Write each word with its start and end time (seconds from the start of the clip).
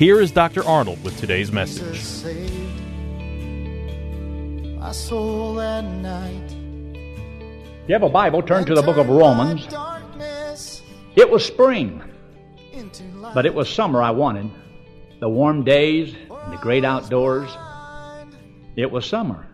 here 0.00 0.18
is 0.18 0.32
Dr. 0.32 0.64
Arnold 0.64 1.04
with 1.04 1.18
today's 1.18 1.52
message. 1.52 1.92
Jesus 1.92 2.22
saved 2.22 2.80
my 4.78 4.92
soul 4.92 5.56
that 5.56 5.84
night. 5.84 6.50
If 7.82 7.88
you 7.88 7.92
have 7.92 8.02
a 8.02 8.08
Bible, 8.08 8.40
turn 8.40 8.64
to 8.64 8.74
the 8.74 8.80
book 8.80 8.96
of 8.96 9.10
Romans. 9.10 9.68
It 11.16 11.30
was 11.30 11.44
spring, 11.44 12.02
but 13.34 13.44
it 13.44 13.52
was 13.52 13.68
summer 13.68 14.00
I 14.00 14.12
wanted. 14.12 14.50
The 15.20 15.28
warm 15.28 15.64
days 15.64 16.14
and 16.14 16.50
the 16.50 16.56
great 16.62 16.86
outdoors. 16.86 17.50
It 18.76 18.90
was 18.90 19.04
summer, 19.04 19.46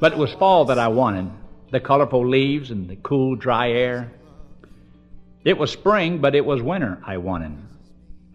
but 0.00 0.10
it 0.10 0.18
was 0.18 0.32
fall 0.32 0.64
that 0.64 0.80
I 0.80 0.88
wanted. 0.88 1.30
The 1.70 1.78
colorful 1.78 2.26
leaves 2.26 2.72
and 2.72 2.88
the 2.88 2.96
cool, 2.96 3.36
dry 3.36 3.70
air. 3.70 4.10
It 5.44 5.56
was 5.56 5.70
spring, 5.70 6.18
but 6.18 6.34
it 6.34 6.44
was 6.44 6.62
winter 6.62 7.00
I 7.06 7.18
wanted. 7.18 7.67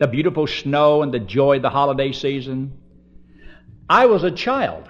The 0.03 0.07
beautiful 0.07 0.47
snow 0.47 1.01
and 1.01 1.13
the 1.13 1.19
joy 1.21 1.55
of 1.55 1.61
the 1.61 1.69
holiday 1.69 2.11
season. 2.11 2.77
I 3.89 4.05
was 4.05 4.25
a 4.25 4.31
child, 4.31 4.83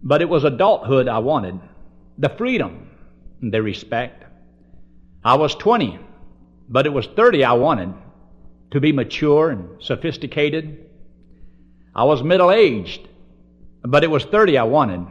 but 0.00 0.22
it 0.22 0.28
was 0.28 0.44
adulthood 0.44 1.08
I 1.08 1.18
wanted. 1.18 1.58
The 2.16 2.28
freedom 2.28 2.88
and 3.42 3.52
the 3.52 3.60
respect. 3.60 4.22
I 5.24 5.34
was 5.34 5.56
20, 5.56 5.98
but 6.68 6.86
it 6.86 6.90
was 6.90 7.08
30 7.08 7.42
I 7.42 7.54
wanted 7.54 7.92
to 8.70 8.80
be 8.80 8.92
mature 8.92 9.50
and 9.50 9.82
sophisticated. 9.82 10.88
I 11.92 12.04
was 12.04 12.22
middle 12.22 12.52
aged, 12.52 13.08
but 13.82 14.04
it 14.04 14.10
was 14.10 14.24
30 14.24 14.56
I 14.56 14.62
wanted 14.62 15.04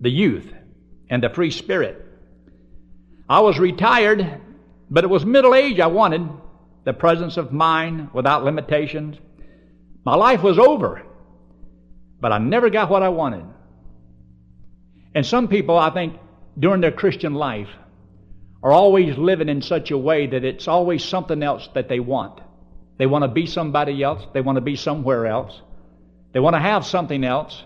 the 0.00 0.08
youth 0.08 0.54
and 1.10 1.20
the 1.20 1.30
free 1.30 1.50
spirit. 1.50 2.00
I 3.28 3.40
was 3.40 3.58
retired, 3.58 4.40
but 4.88 5.02
it 5.02 5.10
was 5.10 5.26
middle 5.26 5.56
age 5.56 5.80
I 5.80 5.88
wanted 5.88 6.28
the 6.84 6.92
presence 6.92 7.36
of 7.36 7.52
mind 7.52 8.10
without 8.12 8.44
limitations. 8.44 9.16
My 10.04 10.16
life 10.16 10.42
was 10.42 10.58
over, 10.58 11.02
but 12.20 12.32
I 12.32 12.38
never 12.38 12.70
got 12.70 12.90
what 12.90 13.02
I 13.02 13.08
wanted. 13.08 13.44
And 15.14 15.24
some 15.24 15.48
people, 15.48 15.78
I 15.78 15.90
think, 15.90 16.18
during 16.58 16.80
their 16.80 16.92
Christian 16.92 17.34
life, 17.34 17.68
are 18.62 18.72
always 18.72 19.16
living 19.16 19.48
in 19.48 19.62
such 19.62 19.90
a 19.90 19.98
way 19.98 20.26
that 20.26 20.44
it's 20.44 20.68
always 20.68 21.04
something 21.04 21.42
else 21.42 21.68
that 21.74 21.88
they 21.88 22.00
want. 22.00 22.40
They 22.98 23.06
want 23.06 23.22
to 23.22 23.28
be 23.28 23.46
somebody 23.46 24.02
else. 24.02 24.24
They 24.32 24.40
want 24.40 24.56
to 24.56 24.62
be 24.62 24.76
somewhere 24.76 25.26
else. 25.26 25.60
They 26.32 26.40
want 26.40 26.54
to 26.54 26.60
have 26.60 26.86
something 26.86 27.24
else. 27.24 27.62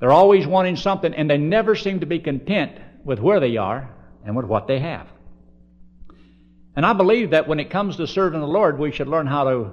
They're 0.00 0.12
always 0.12 0.46
wanting 0.46 0.76
something, 0.76 1.14
and 1.14 1.30
they 1.30 1.38
never 1.38 1.76
seem 1.76 2.00
to 2.00 2.06
be 2.06 2.18
content 2.18 2.72
with 3.04 3.20
where 3.20 3.40
they 3.40 3.56
are 3.56 3.94
and 4.24 4.36
with 4.36 4.46
what 4.46 4.66
they 4.66 4.80
have. 4.80 5.06
And 6.74 6.86
I 6.86 6.92
believe 6.92 7.30
that 7.30 7.46
when 7.48 7.60
it 7.60 7.70
comes 7.70 7.96
to 7.96 8.06
serving 8.06 8.40
the 8.40 8.46
Lord, 8.46 8.78
we 8.78 8.92
should 8.92 9.08
learn 9.08 9.26
how 9.26 9.44
to 9.44 9.70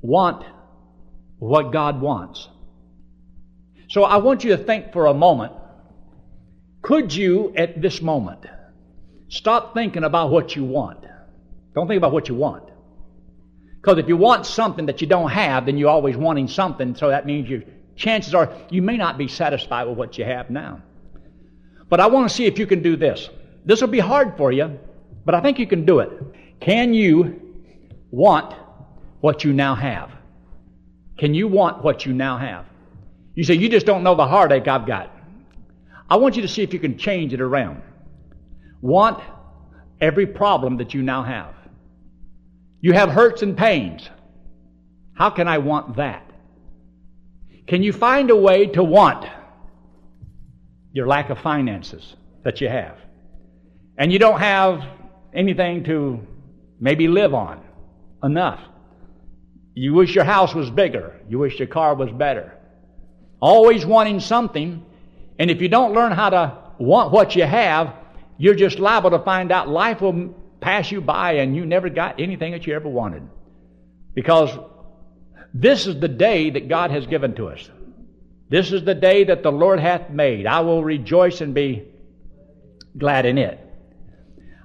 want 0.00 0.44
what 1.38 1.72
God 1.72 2.00
wants. 2.00 2.48
So 3.88 4.04
I 4.04 4.16
want 4.16 4.42
you 4.44 4.56
to 4.56 4.64
think 4.64 4.92
for 4.92 5.06
a 5.06 5.14
moment 5.14 5.52
could 6.82 7.14
you, 7.14 7.52
at 7.56 7.80
this 7.80 8.02
moment, 8.02 8.44
stop 9.28 9.72
thinking 9.72 10.02
about 10.02 10.30
what 10.30 10.56
you 10.56 10.64
want? 10.64 11.04
Don't 11.74 11.86
think 11.86 11.98
about 11.98 12.12
what 12.12 12.28
you 12.28 12.34
want. 12.34 12.68
Because 13.80 13.98
if 13.98 14.08
you 14.08 14.16
want 14.16 14.46
something 14.46 14.86
that 14.86 15.00
you 15.00 15.06
don't 15.06 15.30
have, 15.30 15.66
then 15.66 15.78
you're 15.78 15.90
always 15.90 16.16
wanting 16.16 16.48
something, 16.48 16.94
so 16.94 17.08
that 17.08 17.24
means 17.24 17.48
your 17.48 17.62
chances 17.94 18.34
are 18.34 18.52
you 18.70 18.82
may 18.82 18.96
not 18.96 19.18
be 19.18 19.28
satisfied 19.28 19.86
with 19.86 19.96
what 19.96 20.18
you 20.18 20.24
have 20.24 20.50
now. 20.50 20.82
But 21.88 22.00
I 22.00 22.06
want 22.06 22.28
to 22.28 22.34
see 22.34 22.46
if 22.46 22.58
you 22.58 22.66
can 22.66 22.82
do 22.82 22.96
this. 22.96 23.28
This 23.64 23.80
will 23.80 23.88
be 23.88 24.00
hard 24.00 24.36
for 24.36 24.50
you, 24.50 24.78
but 25.24 25.34
I 25.34 25.40
think 25.40 25.58
you 25.58 25.66
can 25.66 25.84
do 25.84 26.00
it. 26.00 26.10
Can 26.60 26.94
you 26.94 27.40
want 28.10 28.54
what 29.20 29.44
you 29.44 29.52
now 29.52 29.74
have? 29.74 30.10
Can 31.18 31.34
you 31.34 31.48
want 31.48 31.84
what 31.84 32.04
you 32.04 32.12
now 32.12 32.38
have? 32.38 32.66
You 33.34 33.44
say, 33.44 33.54
you 33.54 33.68
just 33.68 33.86
don't 33.86 34.02
know 34.02 34.14
the 34.14 34.26
heartache 34.26 34.68
I've 34.68 34.86
got. 34.86 35.10
I 36.10 36.16
want 36.16 36.36
you 36.36 36.42
to 36.42 36.48
see 36.48 36.62
if 36.62 36.72
you 36.72 36.78
can 36.78 36.98
change 36.98 37.32
it 37.32 37.40
around. 37.40 37.82
Want 38.80 39.22
every 40.00 40.26
problem 40.26 40.76
that 40.78 40.92
you 40.92 41.02
now 41.02 41.22
have. 41.22 41.54
You 42.80 42.92
have 42.92 43.10
hurts 43.10 43.42
and 43.42 43.56
pains. 43.56 44.08
How 45.14 45.30
can 45.30 45.46
I 45.46 45.58
want 45.58 45.96
that? 45.96 46.28
Can 47.66 47.82
you 47.82 47.92
find 47.92 48.30
a 48.30 48.36
way 48.36 48.66
to 48.66 48.82
want 48.82 49.24
your 50.92 51.06
lack 51.06 51.30
of 51.30 51.38
finances 51.38 52.16
that 52.42 52.60
you 52.60 52.68
have? 52.68 52.98
And 53.96 54.12
you 54.12 54.18
don't 54.18 54.40
have 54.40 54.84
anything 55.34 55.84
to 55.84 56.26
maybe 56.80 57.08
live 57.08 57.34
on 57.34 57.62
enough. 58.22 58.60
You 59.74 59.94
wish 59.94 60.14
your 60.14 60.24
house 60.24 60.54
was 60.54 60.70
bigger. 60.70 61.20
You 61.28 61.38
wish 61.38 61.58
your 61.58 61.68
car 61.68 61.94
was 61.94 62.10
better. 62.10 62.58
Always 63.40 63.86
wanting 63.86 64.20
something. 64.20 64.84
And 65.38 65.50
if 65.50 65.60
you 65.60 65.68
don't 65.68 65.94
learn 65.94 66.12
how 66.12 66.30
to 66.30 66.58
want 66.78 67.12
what 67.12 67.34
you 67.34 67.44
have, 67.44 67.94
you're 68.36 68.54
just 68.54 68.78
liable 68.78 69.10
to 69.10 69.18
find 69.20 69.50
out 69.50 69.68
life 69.68 70.00
will 70.00 70.34
pass 70.60 70.90
you 70.90 71.00
by 71.00 71.34
and 71.34 71.56
you 71.56 71.64
never 71.64 71.88
got 71.88 72.20
anything 72.20 72.52
that 72.52 72.66
you 72.66 72.74
ever 72.74 72.88
wanted. 72.88 73.22
Because 74.14 74.50
this 75.54 75.86
is 75.86 75.98
the 76.00 76.08
day 76.08 76.50
that 76.50 76.68
God 76.68 76.90
has 76.90 77.06
given 77.06 77.34
to 77.36 77.48
us. 77.48 77.70
This 78.48 78.70
is 78.72 78.84
the 78.84 78.94
day 78.94 79.24
that 79.24 79.42
the 79.42 79.52
Lord 79.52 79.80
hath 79.80 80.10
made. 80.10 80.46
I 80.46 80.60
will 80.60 80.84
rejoice 80.84 81.40
and 81.40 81.54
be 81.54 81.88
glad 82.96 83.24
in 83.24 83.38
it. 83.38 83.58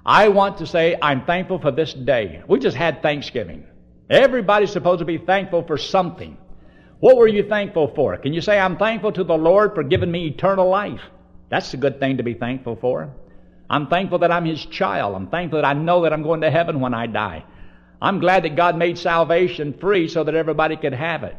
I 0.08 0.28
want 0.28 0.56
to 0.58 0.66
say 0.66 0.96
I'm 1.02 1.26
thankful 1.26 1.58
for 1.58 1.70
this 1.70 1.92
day. 1.92 2.42
We 2.48 2.60
just 2.60 2.78
had 2.78 3.02
Thanksgiving. 3.02 3.66
Everybody's 4.08 4.72
supposed 4.72 5.00
to 5.00 5.04
be 5.04 5.18
thankful 5.18 5.64
for 5.66 5.76
something. 5.76 6.38
What 7.00 7.18
were 7.18 7.28
you 7.28 7.46
thankful 7.46 7.92
for? 7.94 8.16
Can 8.16 8.32
you 8.32 8.40
say, 8.40 8.58
I'm 8.58 8.78
thankful 8.78 9.12
to 9.12 9.22
the 9.22 9.36
Lord 9.36 9.74
for 9.74 9.82
giving 9.82 10.10
me 10.10 10.28
eternal 10.28 10.66
life? 10.66 11.02
That's 11.50 11.74
a 11.74 11.76
good 11.76 12.00
thing 12.00 12.16
to 12.16 12.22
be 12.22 12.32
thankful 12.32 12.76
for. 12.76 13.10
I'm 13.68 13.88
thankful 13.88 14.20
that 14.20 14.32
I'm 14.32 14.46
His 14.46 14.64
child. 14.64 15.14
I'm 15.14 15.28
thankful 15.28 15.60
that 15.60 15.68
I 15.68 15.74
know 15.74 16.00
that 16.04 16.14
I'm 16.14 16.22
going 16.22 16.40
to 16.40 16.50
heaven 16.50 16.80
when 16.80 16.94
I 16.94 17.06
die. 17.06 17.44
I'm 18.00 18.18
glad 18.18 18.44
that 18.44 18.56
God 18.56 18.78
made 18.78 18.96
salvation 18.96 19.76
free 19.78 20.08
so 20.08 20.24
that 20.24 20.34
everybody 20.34 20.78
could 20.78 20.94
have 20.94 21.22
it. 21.22 21.36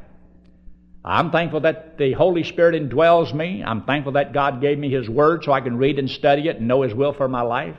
I'm 1.03 1.31
thankful 1.31 1.61
that 1.61 1.97
the 1.97 2.13
Holy 2.13 2.43
Spirit 2.43 2.79
indwells 2.79 3.33
me. 3.33 3.63
I'm 3.63 3.85
thankful 3.85 4.11
that 4.11 4.31
God 4.31 4.61
gave 4.61 4.77
me 4.77 4.91
His 4.91 5.09
Word 5.09 5.43
so 5.43 5.53
I 5.53 5.61
can 5.61 5.77
read 5.77 5.97
and 5.97 6.07
study 6.07 6.49
it 6.49 6.57
and 6.57 6.67
know 6.67 6.83
His 6.83 6.93
will 6.93 7.13
for 7.13 7.27
my 7.27 7.41
life. 7.41 7.75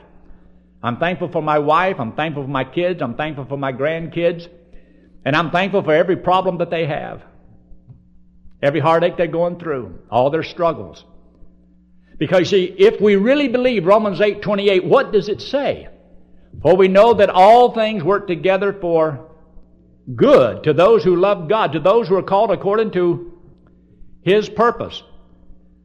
I'm 0.83 0.97
thankful 0.97 1.31
for 1.31 1.41
my 1.41 1.59
wife. 1.59 1.97
I'm 1.99 2.13
thankful 2.13 2.43
for 2.43 2.49
my 2.49 2.63
kids. 2.63 3.01
I'm 3.01 3.15
thankful 3.15 3.45
for 3.45 3.57
my 3.57 3.71
grandkids. 3.71 4.47
And 5.23 5.35
I'm 5.35 5.51
thankful 5.51 5.83
for 5.83 5.93
every 5.93 6.17
problem 6.17 6.57
that 6.57 6.71
they 6.71 6.87
have. 6.87 7.21
Every 8.61 8.79
heartache 8.79 9.17
they're 9.17 9.27
going 9.27 9.59
through. 9.59 9.99
All 10.09 10.29
their 10.29 10.43
struggles. 10.43 11.05
Because 12.17 12.49
see, 12.49 12.65
if 12.65 13.01
we 13.01 13.15
really 13.15 13.47
believe 13.47 13.85
Romans 13.85 14.21
8, 14.21 14.41
28, 14.41 14.85
what 14.85 15.11
does 15.11 15.29
it 15.29 15.41
say? 15.41 15.87
For 16.61 16.75
we 16.75 16.87
know 16.87 17.13
that 17.15 17.29
all 17.29 17.73
things 17.73 18.03
work 18.03 18.27
together 18.27 18.73
for 18.73 19.31
good 20.15 20.63
to 20.63 20.73
those 20.73 21.03
who 21.03 21.15
love 21.15 21.47
God, 21.47 21.73
to 21.73 21.79
those 21.79 22.07
who 22.07 22.15
are 22.15 22.23
called 22.23 22.51
according 22.51 22.91
to 22.91 23.39
His 24.23 24.49
purpose. 24.49 25.01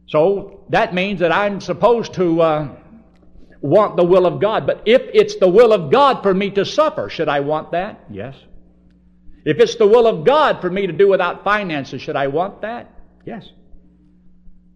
So 0.08 0.64
that 0.70 0.94
means 0.94 1.20
that 1.20 1.32
I'm 1.32 1.60
supposed 1.60 2.14
to 2.14 2.40
uh, 2.40 2.76
want 3.66 3.96
the 3.96 4.04
will 4.04 4.26
of 4.26 4.40
God. 4.40 4.66
But 4.66 4.82
if 4.86 5.02
it's 5.12 5.36
the 5.36 5.48
will 5.48 5.72
of 5.72 5.90
God 5.90 6.22
for 6.22 6.32
me 6.32 6.50
to 6.52 6.64
suffer, 6.64 7.08
should 7.08 7.28
I 7.28 7.40
want 7.40 7.72
that? 7.72 8.04
Yes. 8.10 8.34
If 9.44 9.58
it's 9.58 9.76
the 9.76 9.86
will 9.86 10.06
of 10.06 10.24
God 10.24 10.60
for 10.60 10.70
me 10.70 10.86
to 10.86 10.92
do 10.92 11.08
without 11.08 11.44
finances, 11.44 12.02
should 12.02 12.16
I 12.16 12.26
want 12.28 12.62
that? 12.62 12.90
Yes. 13.24 13.48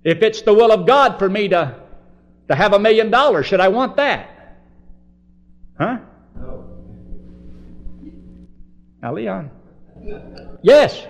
If 0.05 0.23
it's 0.23 0.43
the 0.43 0.55
will 0.55 0.73
of 0.73 0.87
God 0.87 1.19
for 1.19 1.29
me 1.29 1.49
to, 1.49 1.77
to 2.49 2.55
have 2.55 2.73
a 2.73 2.79
million 2.79 3.11
dollars, 3.11 3.47
should 3.47 3.61
I 3.61 3.69
want 3.69 3.97
that? 3.97 4.29
Huh? 5.79 5.99
No. 6.37 6.65
Now, 9.03 9.15
Leon. 9.15 9.51
Yes. 10.63 11.07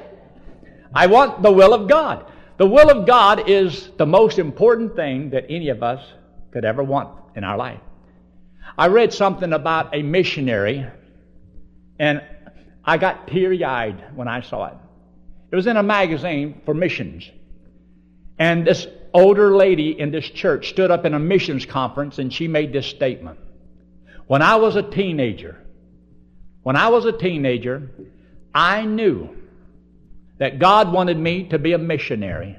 I 0.95 1.07
want 1.07 1.43
the 1.43 1.53
will 1.53 1.75
of 1.75 1.89
God. 1.89 2.27
The 2.57 2.67
will 2.67 2.91
of 2.91 3.07
God 3.07 3.49
is 3.49 3.91
the 3.97 4.07
most 4.07 4.39
important 4.39 4.97
thing 4.97 5.31
that 5.31 5.47
any 5.49 5.69
of 5.69 5.83
us 5.83 6.01
could 6.53 6.65
ever 6.65 6.83
want 6.83 7.11
in 7.37 7.45
our 7.45 7.57
life. 7.57 7.81
I 8.77 8.89
read 8.89 9.13
something 9.13 9.53
about 9.53 9.95
a 9.95 10.03
missionary, 10.03 10.87
and 11.99 12.23
I 12.85 12.99
got 12.99 13.29
teary 13.29 13.65
eyed 13.65 14.17
when 14.17 14.29
I 14.29 14.41
saw 14.43 14.67
it. 14.67 14.75
It 15.51 15.57
was 15.57 15.67
in 15.67 15.77
a 15.77 15.83
magazine 15.83 16.63
for 16.65 16.75
missions. 16.75 17.29
And 18.39 18.67
this 18.67 18.87
older 19.13 19.55
lady 19.55 19.99
in 19.99 20.11
this 20.11 20.29
church 20.29 20.71
stood 20.71 20.91
up 20.91 21.05
in 21.05 21.15
a 21.15 21.19
missions 21.19 21.67
conference 21.67 22.19
and 22.19 22.33
she 22.33 22.49
made 22.49 22.73
this 22.73 22.87
statement. 22.87 23.39
When 24.27 24.43
I 24.43 24.57
was 24.57 24.77
a 24.77 24.83
teenager, 24.83 25.59
when 26.63 26.77
I 26.77 26.89
was 26.89 27.05
a 27.05 27.13
teenager, 27.13 27.91
I 28.55 28.85
knew 28.85 29.37
that 30.39 30.59
God 30.59 30.93
wanted 30.93 31.19
me 31.19 31.49
to 31.49 31.59
be 31.59 31.73
a 31.73 31.79
missionary. 31.79 32.59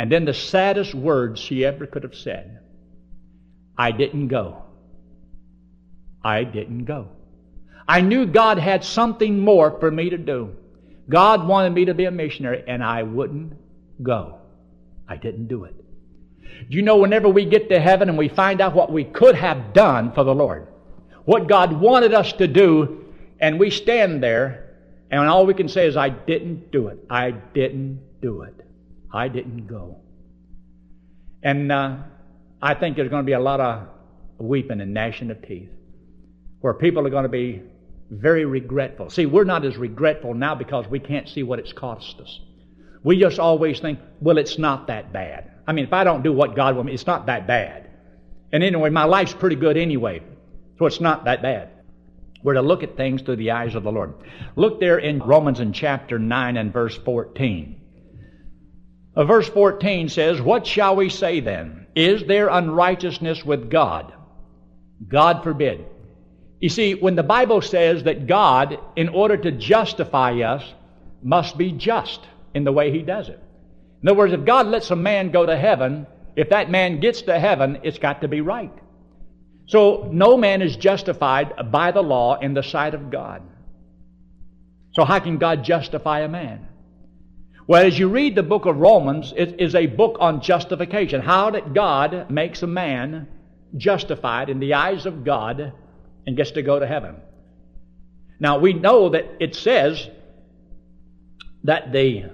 And 0.00 0.10
then 0.10 0.24
the 0.24 0.32
saddest 0.32 0.94
words 0.94 1.38
she 1.38 1.62
ever 1.62 1.84
could 1.84 2.04
have 2.04 2.14
said 2.14 2.60
I 3.76 3.92
didn't 3.92 4.28
go. 4.28 4.62
I 6.24 6.44
didn't 6.44 6.86
go. 6.86 7.08
I 7.86 8.00
knew 8.00 8.24
God 8.24 8.56
had 8.56 8.82
something 8.82 9.40
more 9.40 9.78
for 9.78 9.90
me 9.90 10.08
to 10.08 10.16
do. 10.16 10.56
God 11.10 11.46
wanted 11.46 11.74
me 11.74 11.84
to 11.84 11.92
be 11.92 12.06
a 12.06 12.10
missionary, 12.10 12.64
and 12.66 12.82
I 12.82 13.02
wouldn't 13.02 13.52
go. 14.02 14.38
I 15.06 15.18
didn't 15.18 15.48
do 15.48 15.64
it. 15.64 15.74
Do 16.70 16.78
you 16.78 16.82
know 16.82 16.96
whenever 16.96 17.28
we 17.28 17.44
get 17.44 17.68
to 17.68 17.78
heaven 17.78 18.08
and 18.08 18.16
we 18.16 18.30
find 18.30 18.62
out 18.62 18.74
what 18.74 18.90
we 18.90 19.04
could 19.04 19.34
have 19.34 19.74
done 19.74 20.12
for 20.12 20.24
the 20.24 20.34
Lord, 20.34 20.66
what 21.26 21.46
God 21.46 21.78
wanted 21.78 22.14
us 22.14 22.32
to 22.34 22.48
do, 22.48 23.04
and 23.38 23.60
we 23.60 23.68
stand 23.68 24.22
there, 24.22 24.78
and 25.10 25.28
all 25.28 25.44
we 25.44 25.52
can 25.52 25.68
say 25.68 25.86
is, 25.86 25.94
I 25.94 26.08
didn't 26.08 26.72
do 26.72 26.88
it. 26.88 27.04
I 27.10 27.32
didn't 27.32 28.00
do 28.22 28.40
it. 28.42 28.59
I 29.12 29.28
didn't 29.28 29.66
go. 29.66 29.98
And 31.42 31.72
uh, 31.72 31.96
I 32.60 32.74
think 32.74 32.96
there's 32.96 33.08
going 33.08 33.22
to 33.22 33.26
be 33.26 33.32
a 33.32 33.40
lot 33.40 33.60
of 33.60 33.88
weeping 34.38 34.80
and 34.80 34.94
gnashing 34.94 35.30
of 35.30 35.46
teeth 35.46 35.70
where 36.60 36.74
people 36.74 37.06
are 37.06 37.10
going 37.10 37.22
to 37.22 37.28
be 37.28 37.62
very 38.10 38.44
regretful. 38.44 39.10
See, 39.10 39.26
we're 39.26 39.44
not 39.44 39.64
as 39.64 39.76
regretful 39.76 40.34
now 40.34 40.54
because 40.54 40.86
we 40.88 40.98
can't 40.98 41.28
see 41.28 41.42
what 41.42 41.58
it's 41.58 41.72
cost 41.72 42.20
us. 42.20 42.40
We 43.02 43.18
just 43.18 43.38
always 43.38 43.80
think, 43.80 43.98
well, 44.20 44.36
it's 44.36 44.58
not 44.58 44.88
that 44.88 45.12
bad. 45.12 45.52
I 45.66 45.72
mean, 45.72 45.86
if 45.86 45.92
I 45.92 46.04
don't 46.04 46.22
do 46.22 46.32
what 46.32 46.54
God 46.54 46.76
wants 46.76 46.88
me, 46.88 46.94
it's 46.94 47.06
not 47.06 47.26
that 47.26 47.46
bad. 47.46 47.88
And 48.52 48.62
anyway, 48.62 48.90
my 48.90 49.04
life's 49.04 49.32
pretty 49.32 49.56
good 49.56 49.76
anyway, 49.76 50.22
so 50.78 50.86
it's 50.86 51.00
not 51.00 51.24
that 51.24 51.40
bad. 51.40 51.70
We're 52.42 52.54
to 52.54 52.62
look 52.62 52.82
at 52.82 52.96
things 52.96 53.22
through 53.22 53.36
the 53.36 53.52
eyes 53.52 53.74
of 53.74 53.84
the 53.84 53.92
Lord. 53.92 54.14
Look 54.56 54.80
there 54.80 54.98
in 54.98 55.20
Romans 55.20 55.60
in 55.60 55.72
chapter 55.72 56.18
9 56.18 56.56
and 56.56 56.72
verse 56.72 56.96
14. 56.96 57.79
Uh, 59.14 59.24
verse 59.24 59.48
14 59.48 60.08
says, 60.08 60.40
What 60.40 60.66
shall 60.66 60.96
we 60.96 61.08
say 61.08 61.40
then? 61.40 61.86
Is 61.94 62.24
there 62.24 62.48
unrighteousness 62.48 63.44
with 63.44 63.70
God? 63.70 64.12
God 65.06 65.42
forbid. 65.42 65.84
You 66.60 66.68
see, 66.68 66.94
when 66.94 67.16
the 67.16 67.22
Bible 67.22 67.62
says 67.62 68.04
that 68.04 68.26
God, 68.26 68.78
in 68.94 69.08
order 69.08 69.36
to 69.36 69.50
justify 69.50 70.40
us, 70.40 70.62
must 71.22 71.58
be 71.58 71.72
just 71.72 72.20
in 72.54 72.64
the 72.64 72.72
way 72.72 72.92
he 72.92 73.02
does 73.02 73.28
it. 73.28 73.42
In 74.02 74.08
other 74.08 74.18
words, 74.18 74.32
if 74.32 74.44
God 74.44 74.66
lets 74.66 74.90
a 74.90 74.96
man 74.96 75.30
go 75.30 75.44
to 75.44 75.56
heaven, 75.56 76.06
if 76.36 76.50
that 76.50 76.70
man 76.70 77.00
gets 77.00 77.22
to 77.22 77.38
heaven, 77.38 77.80
it's 77.82 77.98
got 77.98 78.20
to 78.20 78.28
be 78.28 78.40
right. 78.40 78.72
So 79.66 80.08
no 80.12 80.36
man 80.36 80.62
is 80.62 80.76
justified 80.76 81.70
by 81.70 81.92
the 81.92 82.02
law 82.02 82.38
in 82.38 82.54
the 82.54 82.62
sight 82.62 82.94
of 82.94 83.10
God. 83.10 83.42
So 84.92 85.04
how 85.04 85.18
can 85.20 85.38
God 85.38 85.64
justify 85.64 86.20
a 86.20 86.28
man? 86.28 86.66
Well, 87.70 87.86
as 87.86 87.96
you 87.96 88.08
read 88.08 88.34
the 88.34 88.42
book 88.42 88.66
of 88.66 88.78
Romans, 88.78 89.32
it 89.36 89.60
is 89.60 89.76
a 89.76 89.86
book 89.86 90.16
on 90.18 90.40
justification. 90.40 91.20
How 91.20 91.52
that 91.52 91.72
God 91.72 92.28
makes 92.28 92.64
a 92.64 92.66
man 92.66 93.28
justified 93.76 94.50
in 94.50 94.58
the 94.58 94.74
eyes 94.74 95.06
of 95.06 95.22
God 95.22 95.72
and 96.26 96.36
gets 96.36 96.50
to 96.50 96.62
go 96.62 96.80
to 96.80 96.86
heaven. 96.88 97.14
Now, 98.40 98.58
we 98.58 98.72
know 98.72 99.10
that 99.10 99.36
it 99.38 99.54
says 99.54 100.08
that 101.62 101.92
the 101.92 102.24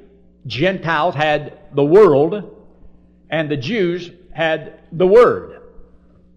Gentiles 0.47 1.15
had 1.15 1.59
the 1.75 1.85
world 1.85 2.43
and 3.29 3.50
the 3.50 3.59
Jews 3.59 4.11
had 4.33 4.81
the 4.91 5.06
Word. 5.06 5.61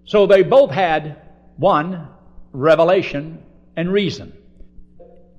So 0.04 0.28
they 0.28 0.44
both 0.44 0.72
had 0.72 1.22
one, 1.56 2.10
revelation 2.51 3.44
and 3.78 3.94
reason. 3.94 4.34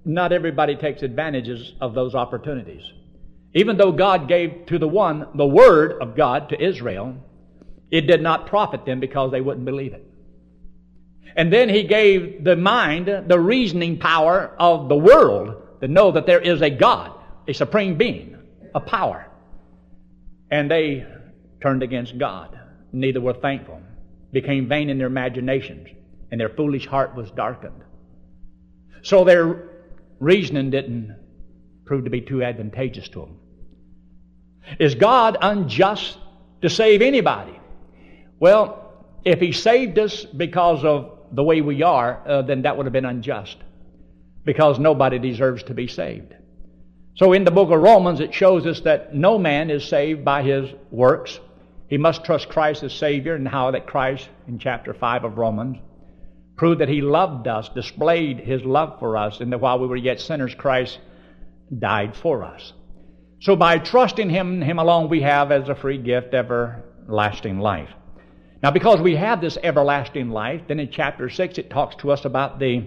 Not 0.06 0.32
everybody 0.32 0.76
takes 0.76 1.02
advantages 1.02 1.74
of 1.82 1.92
those 1.92 2.14
opportunities. 2.14 2.90
Even 3.54 3.76
though 3.76 3.92
God 3.92 4.28
gave 4.28 4.66
to 4.66 4.78
the 4.78 4.88
one 4.88 5.26
the 5.34 5.46
Word 5.46 6.00
of 6.00 6.16
God 6.16 6.50
to 6.50 6.62
Israel, 6.62 7.16
it 7.90 8.02
did 8.02 8.22
not 8.22 8.46
profit 8.46 8.84
them 8.84 9.00
because 9.00 9.32
they 9.32 9.40
wouldn't 9.40 9.64
believe 9.64 9.92
it. 9.92 10.06
And 11.36 11.52
then 11.52 11.68
he 11.68 11.84
gave 11.84 12.44
the 12.44 12.56
mind 12.56 13.06
the 13.06 13.38
reasoning 13.38 13.98
power 13.98 14.54
of 14.58 14.88
the 14.88 14.96
world 14.96 15.80
to 15.80 15.88
know 15.88 16.12
that 16.12 16.26
there 16.26 16.40
is 16.40 16.60
a 16.62 16.70
God, 16.70 17.12
a 17.48 17.54
supreme 17.54 17.96
being, 17.96 18.36
a 18.74 18.80
power. 18.80 19.26
And 20.50 20.70
they 20.70 21.06
turned 21.60 21.82
against 21.82 22.18
God. 22.18 22.58
Neither 22.92 23.20
were 23.20 23.34
thankful, 23.34 23.80
became 24.32 24.68
vain 24.68 24.90
in 24.90 24.98
their 24.98 25.06
imaginations, 25.06 25.88
and 26.30 26.40
their 26.40 26.48
foolish 26.48 26.86
heart 26.86 27.14
was 27.14 27.30
darkened. 27.30 27.82
So 29.02 29.24
their 29.24 29.68
reasoning 30.18 30.70
didn't 30.70 31.16
prove 31.84 32.04
to 32.04 32.10
be 32.10 32.20
too 32.20 32.42
advantageous 32.42 33.08
to 33.10 33.20
them. 33.20 33.39
Is 34.78 34.94
God 34.94 35.36
unjust 35.40 36.18
to 36.62 36.68
save 36.68 37.02
anybody? 37.02 37.58
Well, 38.38 38.92
if 39.24 39.40
He 39.40 39.52
saved 39.52 39.98
us 39.98 40.24
because 40.24 40.84
of 40.84 41.18
the 41.32 41.42
way 41.42 41.60
we 41.60 41.82
are, 41.82 42.20
uh, 42.26 42.42
then 42.42 42.62
that 42.62 42.76
would 42.76 42.86
have 42.86 42.92
been 42.92 43.04
unjust 43.04 43.56
because 44.44 44.78
nobody 44.78 45.18
deserves 45.18 45.62
to 45.64 45.74
be 45.74 45.86
saved. 45.86 46.34
So 47.14 47.32
in 47.32 47.44
the 47.44 47.50
book 47.50 47.70
of 47.70 47.80
Romans, 47.80 48.20
it 48.20 48.32
shows 48.32 48.66
us 48.66 48.80
that 48.80 49.14
no 49.14 49.38
man 49.38 49.70
is 49.70 49.84
saved 49.84 50.24
by 50.24 50.42
his 50.42 50.70
works. 50.90 51.38
He 51.88 51.98
must 51.98 52.24
trust 52.24 52.48
Christ 52.48 52.82
as 52.82 52.92
Savior, 52.92 53.34
and 53.34 53.46
how 53.46 53.72
that 53.72 53.86
Christ, 53.86 54.28
in 54.46 54.58
chapter 54.58 54.94
5 54.94 55.24
of 55.24 55.38
Romans, 55.38 55.76
proved 56.56 56.80
that 56.80 56.88
He 56.88 57.00
loved 57.00 57.48
us, 57.48 57.68
displayed 57.70 58.38
His 58.38 58.62
love 58.62 58.98
for 59.00 59.16
us, 59.16 59.40
and 59.40 59.52
that 59.52 59.60
while 59.60 59.78
we 59.78 59.86
were 59.86 59.96
yet 59.96 60.20
sinners, 60.20 60.54
Christ 60.54 60.98
died 61.76 62.14
for 62.14 62.44
us. 62.44 62.72
So 63.40 63.56
by 63.56 63.78
trusting 63.78 64.30
Him, 64.30 64.60
Him 64.60 64.78
alone, 64.78 65.08
we 65.08 65.22
have 65.22 65.50
as 65.50 65.68
a 65.68 65.74
free 65.74 65.98
gift 65.98 66.34
everlasting 66.34 67.58
life. 67.58 67.88
Now, 68.62 68.70
because 68.70 69.00
we 69.00 69.16
have 69.16 69.40
this 69.40 69.56
everlasting 69.62 70.30
life, 70.30 70.62
then 70.68 70.78
in 70.78 70.90
chapter 70.90 71.30
6 71.30 71.58
it 71.58 71.70
talks 71.70 71.96
to 71.96 72.10
us 72.10 72.24
about 72.24 72.58
the 72.58 72.84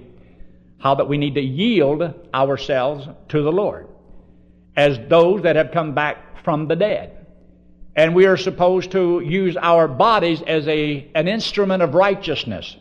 how 0.78 0.96
that 0.96 1.08
we 1.08 1.18
need 1.18 1.36
to 1.36 1.42
yield 1.42 2.04
ourselves 2.34 3.08
to 3.30 3.42
the 3.42 3.52
Lord 3.52 3.88
as 4.76 5.00
those 5.08 5.44
that 5.44 5.56
have 5.56 5.72
come 5.72 5.96
back 5.96 6.44
from 6.44 6.68
the 6.68 6.76
dead. 6.76 7.26
And 7.96 8.14
we 8.14 8.26
are 8.26 8.38
supposed 8.38 8.92
to 8.92 9.22
use 9.22 9.56
our 9.56 9.88
bodies 9.88 10.42
as 10.42 10.68
a, 10.68 11.10
an 11.16 11.28
instrument 11.28 11.84
of 11.84 11.94
righteousness 11.94 12.76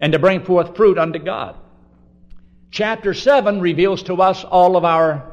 and 0.00 0.12
to 0.12 0.18
bring 0.18 0.44
forth 0.44 0.76
fruit 0.76 0.96
unto 0.96 1.18
God. 1.18 1.56
Chapter 2.70 3.14
7 3.14 3.60
reveals 3.60 4.04
to 4.04 4.22
us 4.22 4.44
all 4.44 4.76
of 4.76 4.84
our 4.84 5.27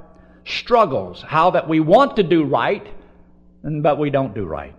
struggles, 0.45 1.21
how 1.21 1.51
that 1.51 1.67
we 1.67 1.79
want 1.79 2.15
to 2.17 2.23
do 2.23 2.43
right, 2.43 2.85
but 3.63 3.97
we 3.97 4.09
don't 4.09 4.33
do 4.33 4.45
right. 4.45 4.75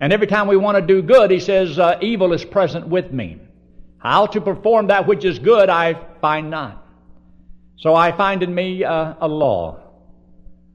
And 0.00 0.12
every 0.12 0.26
time 0.26 0.48
we 0.48 0.56
want 0.56 0.76
to 0.76 0.82
do 0.82 1.00
good, 1.02 1.30
he 1.30 1.40
says, 1.40 1.78
uh, 1.78 1.98
evil 2.02 2.32
is 2.32 2.44
present 2.44 2.86
with 2.88 3.12
me. 3.12 3.38
How 3.98 4.26
to 4.26 4.40
perform 4.40 4.88
that 4.88 5.06
which 5.06 5.24
is 5.24 5.38
good, 5.38 5.70
I 5.70 5.94
find 6.20 6.50
not. 6.50 6.84
So 7.78 7.94
I 7.94 8.12
find 8.12 8.42
in 8.42 8.54
me 8.54 8.84
uh, 8.84 9.14
a 9.20 9.28
law. 9.28 9.80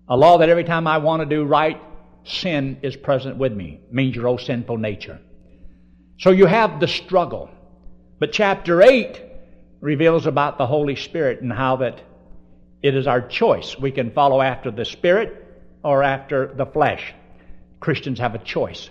A 0.07 0.17
law 0.17 0.39
that 0.39 0.49
every 0.49 0.63
time 0.63 0.87
I 0.87 0.97
want 0.97 1.21
to 1.21 1.25
do 1.25 1.43
right, 1.43 1.79
sin 2.23 2.79
is 2.81 2.95
present 2.95 3.37
with 3.37 3.53
me. 3.53 3.81
Means 3.91 4.15
your 4.15 4.27
old 4.27 4.41
sinful 4.41 4.77
nature. 4.77 5.19
So 6.19 6.31
you 6.31 6.45
have 6.45 6.79
the 6.79 6.87
struggle. 6.87 7.49
But 8.19 8.31
chapter 8.31 8.81
8 8.81 9.21
reveals 9.79 10.25
about 10.25 10.57
the 10.57 10.67
Holy 10.67 10.95
Spirit 10.95 11.41
and 11.41 11.51
how 11.51 11.77
that 11.77 12.01
it 12.81 12.95
is 12.95 13.07
our 13.07 13.21
choice. 13.21 13.77
We 13.77 13.91
can 13.91 14.11
follow 14.11 14.41
after 14.41 14.71
the 14.71 14.85
Spirit 14.85 15.45
or 15.83 16.03
after 16.03 16.53
the 16.53 16.65
flesh. 16.65 17.13
Christians 17.79 18.19
have 18.19 18.35
a 18.35 18.39
choice. 18.39 18.89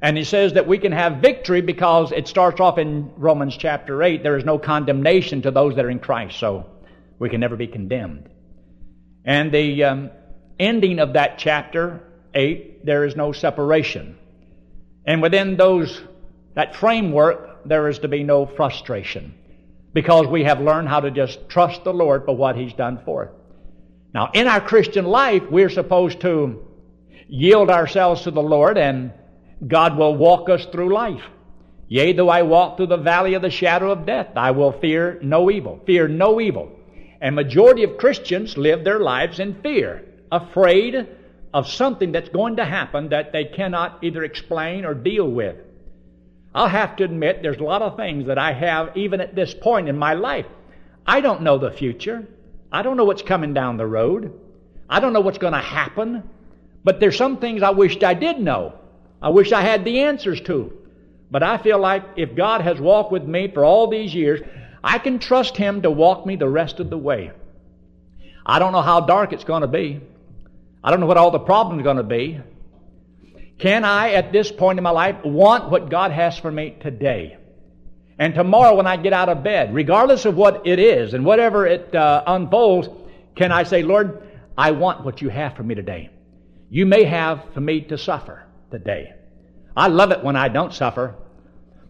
And 0.00 0.16
he 0.16 0.24
says 0.24 0.54
that 0.54 0.66
we 0.66 0.78
can 0.78 0.92
have 0.92 1.18
victory 1.18 1.60
because 1.60 2.10
it 2.10 2.26
starts 2.26 2.60
off 2.60 2.76
in 2.78 3.12
Romans 3.16 3.56
chapter 3.56 4.02
8 4.02 4.22
there 4.22 4.36
is 4.36 4.44
no 4.44 4.58
condemnation 4.58 5.42
to 5.42 5.52
those 5.52 5.76
that 5.76 5.84
are 5.84 5.90
in 5.90 6.00
Christ. 6.00 6.38
So 6.38 6.66
We 7.18 7.28
can 7.28 7.40
never 7.40 7.56
be 7.56 7.68
condemned. 7.68 8.28
And 9.24 9.52
the 9.52 9.84
um, 9.84 10.10
ending 10.58 10.98
of 10.98 11.12
that 11.12 11.38
chapter 11.38 12.00
8, 12.34 12.84
there 12.84 13.04
is 13.04 13.14
no 13.14 13.30
separation. 13.30 14.18
And 15.06 15.22
within 15.22 15.56
those, 15.56 16.00
that 16.54 16.74
framework, 16.74 17.64
there 17.64 17.88
is 17.88 18.00
to 18.00 18.08
be 18.08 18.24
no 18.24 18.46
frustration. 18.46 19.34
Because 19.92 20.26
we 20.26 20.44
have 20.44 20.60
learned 20.60 20.88
how 20.88 21.00
to 21.00 21.10
just 21.10 21.48
trust 21.48 21.84
the 21.84 21.92
Lord 21.92 22.24
for 22.24 22.36
what 22.36 22.56
He's 22.56 22.72
done 22.72 23.00
for 23.04 23.26
us. 23.26 23.34
Now, 24.14 24.30
in 24.34 24.46
our 24.46 24.60
Christian 24.60 25.06
life, 25.06 25.42
we're 25.50 25.70
supposed 25.70 26.20
to 26.20 26.66
yield 27.28 27.70
ourselves 27.70 28.22
to 28.22 28.30
the 28.30 28.42
Lord 28.42 28.76
and 28.76 29.12
God 29.66 29.96
will 29.96 30.16
walk 30.16 30.50
us 30.50 30.66
through 30.66 30.92
life. 30.92 31.22
Yea, 31.88 32.12
though 32.12 32.28
I 32.28 32.42
walk 32.42 32.76
through 32.76 32.88
the 32.88 32.96
valley 32.96 33.34
of 33.34 33.42
the 33.42 33.50
shadow 33.50 33.90
of 33.90 34.06
death, 34.06 34.28
I 34.36 34.50
will 34.50 34.72
fear 34.72 35.18
no 35.22 35.50
evil. 35.50 35.80
Fear 35.86 36.08
no 36.08 36.40
evil. 36.40 36.72
And 37.20 37.34
majority 37.34 37.84
of 37.84 37.98
Christians 37.98 38.56
live 38.56 38.82
their 38.82 39.00
lives 39.00 39.38
in 39.38 39.60
fear, 39.62 40.04
afraid 40.30 41.06
of 41.54 41.68
something 41.68 42.12
that's 42.12 42.30
going 42.30 42.56
to 42.56 42.64
happen 42.64 43.10
that 43.10 43.32
they 43.32 43.44
cannot 43.44 44.02
either 44.02 44.24
explain 44.24 44.84
or 44.84 44.94
deal 44.94 45.28
with. 45.28 45.56
I'll 46.54 46.68
have 46.68 46.96
to 46.96 47.04
admit 47.04 47.42
there's 47.42 47.58
a 47.58 47.64
lot 47.64 47.82
of 47.82 47.96
things 47.96 48.26
that 48.26 48.38
I 48.38 48.52
have 48.52 48.96
even 48.96 49.20
at 49.20 49.34
this 49.34 49.54
point 49.54 49.88
in 49.88 49.96
my 49.96 50.14
life. 50.14 50.46
I 51.06 51.20
don't 51.20 51.42
know 51.42 51.58
the 51.58 51.70
future. 51.70 52.26
I 52.70 52.82
don't 52.82 52.96
know 52.96 53.04
what's 53.04 53.22
coming 53.22 53.54
down 53.54 53.76
the 53.76 53.86
road. 53.86 54.38
I 54.88 55.00
don't 55.00 55.12
know 55.12 55.20
what's 55.20 55.38
going 55.38 55.54
to 55.54 55.58
happen. 55.58 56.22
But 56.84 57.00
there's 57.00 57.16
some 57.16 57.38
things 57.38 57.62
I 57.62 57.70
wished 57.70 58.04
I 58.04 58.14
did 58.14 58.38
know. 58.38 58.74
I 59.20 59.30
wish 59.30 59.52
I 59.52 59.62
had 59.62 59.84
the 59.84 60.00
answers 60.00 60.40
to. 60.42 60.72
But 61.30 61.42
I 61.42 61.56
feel 61.56 61.78
like 61.78 62.04
if 62.16 62.34
God 62.34 62.60
has 62.60 62.78
walked 62.78 63.12
with 63.12 63.24
me 63.24 63.48
for 63.48 63.64
all 63.64 63.88
these 63.88 64.14
years, 64.14 64.40
I 64.84 64.98
can 64.98 65.18
trust 65.18 65.56
Him 65.56 65.82
to 65.82 65.90
walk 65.90 66.26
me 66.26 66.36
the 66.36 66.48
rest 66.48 66.80
of 66.80 66.90
the 66.90 66.98
way. 66.98 67.30
I 68.44 68.58
don't 68.58 68.72
know 68.72 68.82
how 68.82 69.00
dark 69.00 69.32
it's 69.32 69.44
going 69.44 69.62
to 69.62 69.68
be. 69.68 70.00
I 70.84 70.90
don't 70.90 71.00
know 71.00 71.06
what 71.06 71.16
all 71.16 71.30
the 71.30 71.38
problems 71.38 71.80
are 71.80 71.84
going 71.84 71.96
to 71.96 72.02
be. 72.02 72.40
Can 73.62 73.84
I, 73.84 74.14
at 74.14 74.32
this 74.32 74.50
point 74.50 74.80
in 74.80 74.82
my 74.82 74.90
life, 74.90 75.24
want 75.24 75.70
what 75.70 75.88
God 75.88 76.10
has 76.10 76.36
for 76.36 76.50
me 76.50 76.74
today? 76.80 77.36
And 78.18 78.34
tomorrow, 78.34 78.74
when 78.74 78.88
I 78.88 78.96
get 78.96 79.12
out 79.12 79.28
of 79.28 79.44
bed, 79.44 79.72
regardless 79.72 80.24
of 80.24 80.34
what 80.34 80.66
it 80.66 80.80
is 80.80 81.14
and 81.14 81.24
whatever 81.24 81.64
it 81.64 81.94
uh, 81.94 82.24
unfolds, 82.26 82.88
can 83.36 83.52
I 83.52 83.62
say, 83.62 83.84
Lord, 83.84 84.28
I 84.58 84.72
want 84.72 85.04
what 85.04 85.22
you 85.22 85.28
have 85.28 85.54
for 85.54 85.62
me 85.62 85.76
today? 85.76 86.10
You 86.70 86.86
may 86.86 87.04
have 87.04 87.44
for 87.54 87.60
me 87.60 87.82
to 87.82 87.96
suffer 87.96 88.42
today. 88.72 89.12
I 89.76 89.86
love 89.86 90.10
it 90.10 90.24
when 90.24 90.34
I 90.34 90.48
don't 90.48 90.74
suffer. 90.74 91.14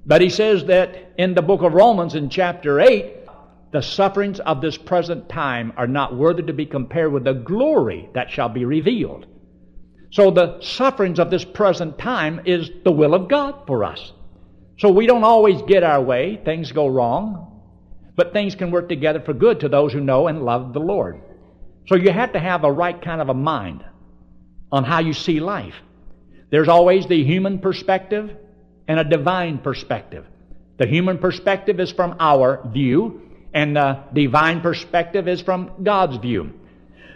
But 0.04 0.20
he 0.20 0.28
says 0.28 0.66
that 0.66 1.14
in 1.16 1.32
the 1.32 1.40
book 1.40 1.62
of 1.62 1.72
Romans 1.72 2.14
in 2.14 2.28
chapter 2.28 2.80
8, 2.80 3.14
the 3.70 3.80
sufferings 3.80 4.40
of 4.40 4.60
this 4.60 4.76
present 4.76 5.26
time 5.26 5.72
are 5.78 5.86
not 5.86 6.14
worthy 6.14 6.42
to 6.42 6.52
be 6.52 6.66
compared 6.66 7.14
with 7.14 7.24
the 7.24 7.32
glory 7.32 8.10
that 8.12 8.30
shall 8.30 8.50
be 8.50 8.66
revealed. 8.66 9.26
So 10.12 10.30
the 10.30 10.60
sufferings 10.60 11.18
of 11.18 11.30
this 11.30 11.44
present 11.44 11.98
time 11.98 12.42
is 12.44 12.70
the 12.84 12.92
will 12.92 13.14
of 13.14 13.28
God 13.28 13.66
for 13.66 13.82
us. 13.82 14.12
So 14.78 14.90
we 14.90 15.06
don't 15.06 15.24
always 15.24 15.62
get 15.62 15.82
our 15.82 16.02
way. 16.02 16.38
Things 16.44 16.70
go 16.70 16.86
wrong. 16.86 17.62
But 18.14 18.34
things 18.34 18.54
can 18.54 18.70
work 18.70 18.90
together 18.90 19.20
for 19.20 19.32
good 19.32 19.60
to 19.60 19.70
those 19.70 19.94
who 19.94 20.00
know 20.00 20.28
and 20.28 20.44
love 20.44 20.74
the 20.74 20.80
Lord. 20.80 21.22
So 21.86 21.96
you 21.96 22.12
have 22.12 22.34
to 22.34 22.38
have 22.38 22.62
a 22.62 22.70
right 22.70 23.00
kind 23.00 23.22
of 23.22 23.30
a 23.30 23.34
mind 23.34 23.84
on 24.70 24.84
how 24.84 25.00
you 25.00 25.14
see 25.14 25.40
life. 25.40 25.74
There's 26.50 26.68
always 26.68 27.06
the 27.06 27.24
human 27.24 27.58
perspective 27.58 28.36
and 28.86 29.00
a 29.00 29.04
divine 29.04 29.58
perspective. 29.58 30.26
The 30.76 30.86
human 30.86 31.16
perspective 31.16 31.80
is 31.80 31.90
from 31.90 32.16
our 32.20 32.68
view, 32.70 33.22
and 33.54 33.76
the 33.76 34.04
divine 34.12 34.60
perspective 34.60 35.26
is 35.26 35.40
from 35.40 35.70
God's 35.82 36.18
view. 36.18 36.52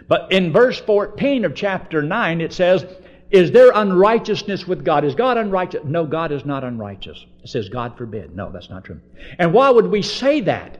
But 0.07 0.31
in 0.31 0.51
verse 0.51 0.79
14 0.79 1.45
of 1.45 1.55
chapter 1.55 2.01
9, 2.01 2.41
it 2.41 2.53
says, 2.53 2.85
Is 3.29 3.51
there 3.51 3.71
unrighteousness 3.73 4.67
with 4.67 4.85
God? 4.85 5.03
Is 5.03 5.15
God 5.15 5.37
unrighteous? 5.37 5.83
No, 5.85 6.05
God 6.05 6.31
is 6.31 6.45
not 6.45 6.63
unrighteous. 6.63 7.25
It 7.43 7.49
says, 7.49 7.69
God 7.69 7.97
forbid. 7.97 8.35
No, 8.35 8.51
that's 8.51 8.69
not 8.69 8.85
true. 8.85 8.99
And 9.37 9.53
why 9.53 9.69
would 9.69 9.87
we 9.87 10.01
say 10.01 10.41
that? 10.41 10.79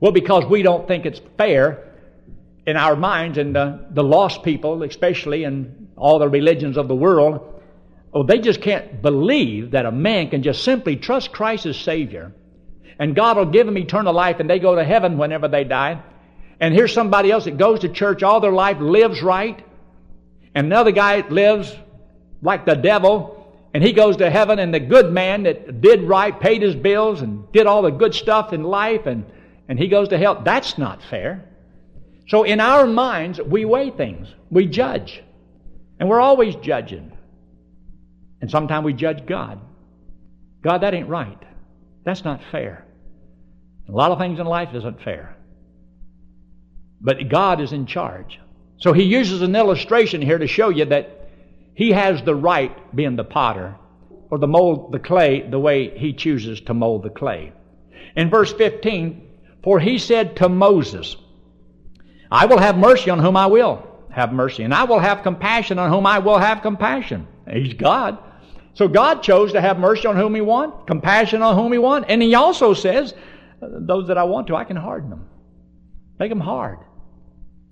Well, 0.00 0.12
because 0.12 0.44
we 0.46 0.62
don't 0.62 0.88
think 0.88 1.06
it's 1.06 1.20
fair 1.36 1.90
in 2.66 2.76
our 2.76 2.96
minds, 2.96 3.38
and 3.38 3.54
the, 3.54 3.86
the 3.90 4.04
lost 4.04 4.42
people, 4.42 4.82
especially 4.84 5.44
in 5.44 5.88
all 5.96 6.18
the 6.18 6.28
religions 6.28 6.76
of 6.76 6.88
the 6.88 6.94
world, 6.94 7.62
oh, 8.12 8.22
they 8.22 8.38
just 8.38 8.62
can't 8.62 9.02
believe 9.02 9.72
that 9.72 9.84
a 9.84 9.92
man 9.92 10.30
can 10.30 10.42
just 10.42 10.64
simply 10.64 10.96
trust 10.96 11.32
Christ 11.32 11.66
as 11.66 11.76
Savior 11.76 12.32
and 13.02 13.16
God 13.16 13.36
will 13.36 13.46
give 13.46 13.66
them 13.66 13.76
eternal 13.78 14.12
life 14.12 14.38
and 14.38 14.48
they 14.48 14.60
go 14.60 14.76
to 14.76 14.84
heaven 14.84 15.18
whenever 15.18 15.48
they 15.48 15.64
die. 15.64 16.00
And 16.62 16.72
here's 16.72 16.92
somebody 16.92 17.32
else 17.32 17.46
that 17.46 17.58
goes 17.58 17.80
to 17.80 17.88
church 17.88 18.22
all 18.22 18.38
their 18.38 18.52
life, 18.52 18.78
lives 18.78 19.20
right, 19.20 19.66
and 20.54 20.66
another 20.66 20.92
guy 20.92 21.26
lives 21.28 21.74
like 22.40 22.64
the 22.66 22.76
devil, 22.76 23.52
and 23.74 23.82
he 23.82 23.92
goes 23.92 24.18
to 24.18 24.30
heaven, 24.30 24.60
and 24.60 24.72
the 24.72 24.78
good 24.78 25.12
man 25.12 25.42
that 25.42 25.80
did 25.80 26.04
right, 26.04 26.38
paid 26.38 26.62
his 26.62 26.76
bills, 26.76 27.20
and 27.20 27.50
did 27.50 27.66
all 27.66 27.82
the 27.82 27.90
good 27.90 28.14
stuff 28.14 28.52
in 28.52 28.62
life, 28.62 29.06
and, 29.06 29.24
and 29.68 29.76
he 29.76 29.88
goes 29.88 30.10
to 30.10 30.18
hell. 30.18 30.40
That's 30.40 30.78
not 30.78 31.02
fair. 31.10 31.44
So 32.28 32.44
in 32.44 32.60
our 32.60 32.86
minds, 32.86 33.40
we 33.40 33.64
weigh 33.64 33.90
things, 33.90 34.28
we 34.48 34.66
judge, 34.66 35.20
and 35.98 36.08
we're 36.08 36.20
always 36.20 36.54
judging. 36.54 37.10
And 38.40 38.48
sometimes 38.48 38.84
we 38.84 38.92
judge 38.92 39.26
God. 39.26 39.60
God, 40.62 40.78
that 40.82 40.94
ain't 40.94 41.08
right. 41.08 41.42
That's 42.04 42.22
not 42.22 42.40
fair. 42.52 42.86
A 43.88 43.92
lot 43.92 44.12
of 44.12 44.18
things 44.18 44.38
in 44.38 44.46
life 44.46 44.72
isn't 44.72 45.02
fair. 45.02 45.36
But 47.02 47.28
God 47.28 47.60
is 47.60 47.72
in 47.72 47.86
charge. 47.86 48.38
So 48.78 48.92
he 48.92 49.02
uses 49.02 49.42
an 49.42 49.56
illustration 49.56 50.22
here 50.22 50.38
to 50.38 50.46
show 50.46 50.68
you 50.68 50.84
that 50.86 51.28
he 51.74 51.90
has 51.90 52.22
the 52.22 52.34
right, 52.34 52.94
being 52.94 53.16
the 53.16 53.24
potter, 53.24 53.76
or 54.30 54.38
the 54.38 54.46
mold 54.46 54.92
the 54.92 54.98
clay 54.98 55.42
the 55.42 55.58
way 55.58 55.96
he 55.98 56.12
chooses 56.12 56.60
to 56.62 56.74
mold 56.74 57.02
the 57.02 57.10
clay. 57.10 57.52
In 58.16 58.30
verse 58.30 58.52
15, 58.52 59.28
for 59.62 59.78
he 59.78 59.98
said 59.98 60.36
to 60.36 60.48
Moses, 60.48 61.16
I 62.30 62.46
will 62.46 62.58
have 62.58 62.78
mercy 62.78 63.10
on 63.10 63.18
whom 63.18 63.36
I 63.36 63.46
will 63.46 63.86
have 64.10 64.32
mercy, 64.32 64.62
and 64.62 64.74
I 64.74 64.84
will 64.84 64.98
have 64.98 65.22
compassion 65.22 65.78
on 65.78 65.90
whom 65.90 66.06
I 66.06 66.18
will 66.18 66.38
have 66.38 66.62
compassion. 66.62 67.26
He's 67.50 67.74
God. 67.74 68.18
So 68.74 68.88
God 68.88 69.22
chose 69.22 69.52
to 69.52 69.60
have 69.60 69.78
mercy 69.78 70.06
on 70.06 70.16
whom 70.16 70.34
He 70.34 70.40
want, 70.40 70.86
compassion 70.86 71.42
on 71.42 71.56
whom 71.56 71.72
He 71.72 71.78
want, 71.78 72.06
and 72.08 72.22
He 72.22 72.34
also 72.34 72.74
says, 72.74 73.14
those 73.60 74.08
that 74.08 74.18
I 74.18 74.24
want 74.24 74.46
to, 74.48 74.56
I 74.56 74.64
can 74.64 74.76
harden 74.76 75.10
them, 75.10 75.28
make 76.18 76.30
them 76.30 76.40
hard. 76.40 76.78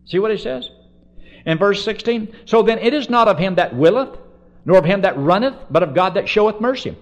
See 0.05 0.19
what 0.19 0.31
He 0.31 0.39
says 0.39 0.71
in 1.47 1.59
verse 1.59 1.85
16. 1.85 2.35
So 2.45 2.63
then 2.63 2.79
it 2.79 2.95
is 2.95 3.11
not 3.11 3.29
of 3.29 3.39
him 3.39 3.57
that 3.57 3.75
willeth, 3.75 4.19
nor 4.65 4.79
of 4.79 4.85
him 4.85 5.03
that 5.03 5.19
runneth, 5.19 5.57
but 5.71 5.83
of 5.83 5.95
God 5.95 6.15
that 6.15 6.29
showeth 6.29 6.61
mercy. 6.61 6.97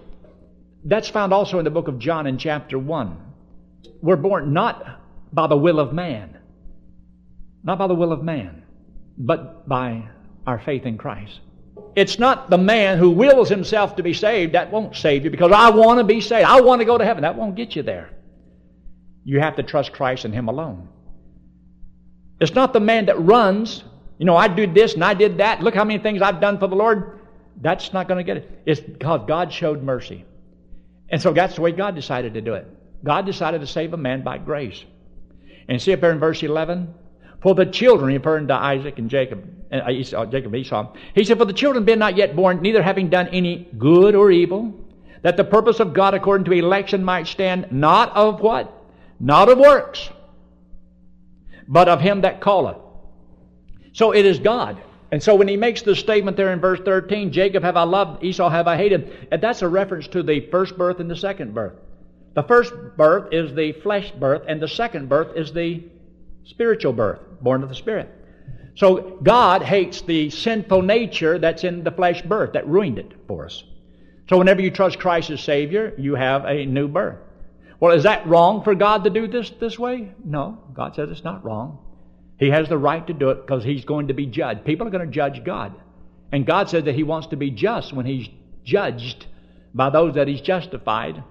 That's 0.85 1.09
found 1.09 1.33
also 1.33 1.59
in 1.59 1.65
the 1.65 1.71
book 1.71 1.89
of 1.89 1.99
John 1.99 2.27
in 2.27 2.39
chapter 2.39 2.79
1. 2.79 3.17
We're 4.01 4.17
born 4.17 4.53
not 4.53 5.01
by 5.33 5.47
the 5.47 5.57
will 5.57 5.81
of 5.81 5.93
man, 5.93 6.39
not 7.63 7.79
by 7.79 7.87
the 7.87 7.95
will 7.95 8.13
of 8.13 8.23
man, 8.23 8.63
but 9.17 9.69
by 9.69 10.09
our 10.47 10.59
faith 10.59 10.87
in 10.87 10.97
Christ. 10.97 11.41
It's 11.97 12.19
not 12.19 12.49
the 12.49 12.59
man 12.59 12.99
who 12.99 13.11
wills 13.11 13.49
himself 13.49 13.97
to 13.97 14.03
be 14.03 14.15
saved 14.15 14.55
that 14.55 14.71
won't 14.71 14.97
save 14.97 15.25
you 15.25 15.31
because 15.31 15.53
I 15.53 15.71
want 15.71 15.99
to 15.99 16.05
be 16.05 16.21
saved. 16.21 16.47
I 16.47 16.61
want 16.61 16.81
to 16.81 16.85
go 16.85 16.97
to 16.97 17.05
heaven. 17.05 17.23
That 17.23 17.37
won't 17.37 17.57
get 17.57 17.75
you 17.75 17.83
there. 17.83 18.11
You 19.25 19.41
have 19.41 19.57
to 19.57 19.63
trust 19.63 19.93
Christ 19.93 20.25
and 20.25 20.33
Him 20.33 20.49
alone. 20.49 20.89
It's 22.41 22.55
not 22.55 22.73
the 22.73 22.81
man 22.81 23.07
that 23.07 23.21
runs, 23.21 23.85
you 24.19 24.25
know, 24.25 24.37
I 24.37 24.49
did 24.49 24.75
this 24.75 24.95
and 24.95 25.05
I 25.05 25.15
did 25.15 25.39
that. 25.39 25.63
Look 25.63 25.75
how 25.75 25.85
many 25.85 26.03
things 26.03 26.23
I've 26.23 26.41
done 26.41 26.59
for 26.59 26.69
the 26.69 26.77
Lord. 26.77 27.21
That's 27.61 27.93
not 27.93 28.07
going 28.07 28.19
to 28.19 28.25
get 28.25 28.37
it. 28.37 28.63
It's 28.67 28.81
because 28.81 29.23
God 29.27 29.53
showed 29.53 29.83
mercy. 29.83 30.25
And 31.09 31.21
so 31.21 31.33
that's 31.33 31.57
the 31.57 31.63
way 31.63 31.73
God 31.73 31.95
decided 31.95 32.35
to 32.35 32.41
do 32.41 32.55
it. 32.55 32.67
God 33.05 33.27
decided 33.27 33.61
to 33.61 33.67
save 33.67 33.93
a 33.93 33.97
man 33.97 34.23
by 34.23 34.39
grace. 34.39 34.85
And 35.69 35.81
see 35.81 35.93
up 35.93 36.01
there 36.01 36.13
in 36.13 36.19
verse 36.19 36.43
11, 36.43 36.95
for 37.43 37.55
the 37.55 37.67
children, 37.67 38.13
referring 38.13 38.49
to 38.49 38.55
Isaac 38.55 38.99
and 38.99 39.09
Jacob, 39.09 39.45
uh, 39.73 39.91
Esau, 39.91 40.27
Jacob 40.27 40.55
and 40.55 40.65
Esau, 40.65 40.93
he 41.15 41.25
said, 41.25 41.39
For 41.39 41.45
the 41.45 41.53
children 41.53 41.85
being 41.85 41.99
not 41.99 42.17
yet 42.17 42.35
born, 42.35 42.61
neither 42.63 42.83
having 42.83 43.11
done 43.11 43.29
any 43.29 43.69
good 43.79 44.15
or 44.15 44.31
evil, 44.31 44.75
that 45.23 45.37
the 45.37 45.45
purpose 45.45 45.81
of 45.81 45.93
God 45.93 46.15
according 46.15 46.47
to 46.47 46.53
election 46.53 47.05
might 47.05 47.27
stand, 47.27 47.71
not 47.71 48.15
of 48.17 48.41
what? 48.41 48.73
Not 49.21 49.49
of 49.49 49.59
works, 49.59 50.11
but 51.69 51.89
of 51.89 52.01
him 52.01 52.23
that 52.23 52.41
calleth. 52.41 52.79
So 53.93 54.13
it 54.13 54.25
is 54.25 54.39
God. 54.39 54.83
And 55.13 55.23
so 55.23 55.35
when 55.37 55.49
he 55.49 55.57
makes 55.57 55.83
the 55.83 55.95
statement 55.95 56.37
there 56.37 56.53
in 56.53 56.61
verse 56.61 56.81
13, 56.85 57.33
Jacob 57.33 57.63
have 57.63 57.77
I 57.77 57.85
loved, 57.85 58.25
Esau 58.25 58.49
have 58.49 58.67
I 58.67 58.77
hated, 58.77 59.29
that's 59.41 59.63
a 59.63 59.69
reference 59.69 60.09
to 60.09 60.23
the 60.23 60.41
first 60.51 60.77
birth 60.77 61.01
and 61.01 61.11
the 61.11 61.17
second 61.17 61.55
birth. 61.55 61.75
The 62.35 62.43
first 62.43 62.73
birth 62.97 63.33
is 63.33 63.55
the 63.55 63.73
flesh 63.73 64.11
birth, 64.13 64.43
and 64.47 64.61
the 64.61 64.69
second 64.69 65.09
birth 65.09 65.37
is 65.37 65.53
the 65.53 65.83
spiritual 66.45 66.93
birth, 66.93 67.21
born 67.41 67.63
of 67.63 67.69
the 67.69 67.75
Spirit. 67.75 68.09
So 68.77 69.19
God 69.23 69.63
hates 69.63 70.03
the 70.03 70.31
sinful 70.31 70.83
nature 70.83 71.39
that's 71.39 71.65
in 71.65 71.83
the 71.83 71.91
flesh 71.91 72.23
birth 72.23 72.53
that 72.53 72.69
ruined 72.69 72.99
it 72.99 73.13
for 73.27 73.47
us. 73.47 73.65
So 74.29 74.39
whenever 74.39 74.61
you 74.61 74.71
trust 74.71 75.01
Christ 75.01 75.31
as 75.31 75.41
Savior, 75.41 75.95
you 75.99 76.15
have 76.15 76.45
a 76.45 76.65
new 76.65 76.87
birth. 76.87 77.19
Well, 77.81 77.97
is 77.97 78.03
that 78.03 78.27
wrong 78.27 78.63
for 78.63 78.75
God 78.75 79.05
to 79.05 79.11
do 79.11 79.29
this 79.29 79.51
this 79.51 79.79
way? 79.79 80.13
No, 80.25 80.59
God 80.75 80.95
says 80.95 81.11
it's 81.11 81.25
not 81.25 81.45
wrong. 81.45 81.79
He 82.39 82.51
has 82.51 82.69
the 82.69 82.79
right 82.79 83.05
to 83.07 83.13
do 83.13 83.31
it 83.31 83.47
because 83.47 83.65
he's 83.65 83.85
going 83.85 84.09
to 84.09 84.15
be 84.15 84.27
judged. 84.27 84.65
People 84.65 84.87
are 84.87 84.91
going 84.91 85.07
to 85.07 85.13
judge 85.13 85.45
God. 85.45 85.75
And 86.31 86.47
God 86.47 86.69
says 86.69 86.85
that 86.85 86.95
he 86.95 87.03
wants 87.03 87.29
to 87.29 87.37
be 87.37 87.51
just 87.51 87.93
when 87.93 88.07
he's 88.07 88.29
judged 88.65 89.27
by 89.75 89.91
those 89.91 90.15
that 90.15 90.29
he's 90.29 90.41
justified 90.41 91.23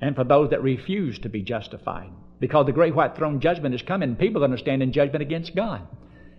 and 0.00 0.14
for 0.14 0.24
those 0.24 0.50
that 0.50 0.62
refuse 0.62 1.18
to 1.20 1.28
be 1.28 1.42
justified. 1.42 2.10
Because 2.40 2.66
the 2.66 2.72
great 2.72 2.94
white 2.94 3.16
throne 3.16 3.40
judgment 3.40 3.74
is 3.74 3.82
coming, 3.82 4.16
people 4.16 4.42
are 4.42 4.46
going 4.46 4.56
to 4.56 4.62
stand 4.62 4.82
in 4.82 4.92
judgment 4.92 5.22
against 5.22 5.54
God 5.54 5.86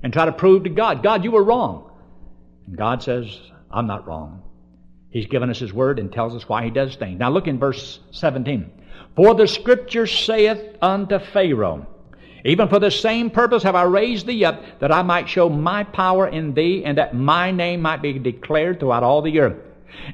and 0.04 0.12
try 0.12 0.26
to 0.26 0.34
prove 0.34 0.64
to 0.64 0.70
God, 0.70 1.02
God, 1.02 1.24
you 1.24 1.32
were 1.32 1.44
wrong. 1.44 1.90
And 2.68 2.78
God 2.78 3.02
says, 3.02 3.26
I'm 3.72 3.88
not 3.88 4.06
wrong. 4.06 4.44
He's 5.10 5.28
given 5.28 5.50
us 5.50 5.60
His 5.60 5.72
word 5.72 6.00
and 6.00 6.12
tells 6.12 6.36
us 6.36 6.48
why 6.48 6.66
He 6.66 6.72
does 6.72 6.96
things. 6.96 7.20
Now 7.20 7.30
look 7.30 7.48
in 7.48 7.60
verse 7.60 8.00
17. 8.12 8.70
For 9.16 9.36
the 9.36 9.48
scripture 9.48 10.08
saith 10.08 10.78
unto 10.82 11.20
Pharaoh, 11.20 11.86
even 12.46 12.68
for 12.68 12.80
the 12.80 12.92
same 12.92 13.30
purpose 13.30 13.64
have 13.64 13.76
I 13.76 13.84
raised 13.84 14.26
thee 14.26 14.44
up, 14.44 14.80
that 14.80 14.92
I 14.92 15.02
might 15.04 15.30
show 15.30 15.50
my 15.50 15.84
power 15.84 16.28
in 16.28 16.54
thee, 16.54 16.84
and 16.84 16.98
that 16.98 17.16
my 17.16 17.52
name 17.52 17.82
might 17.82 18.02
be 18.02 18.18
declared 18.20 18.80
throughout 18.80 19.04
all 19.04 19.22
the 19.22 19.40
earth. 19.40 19.58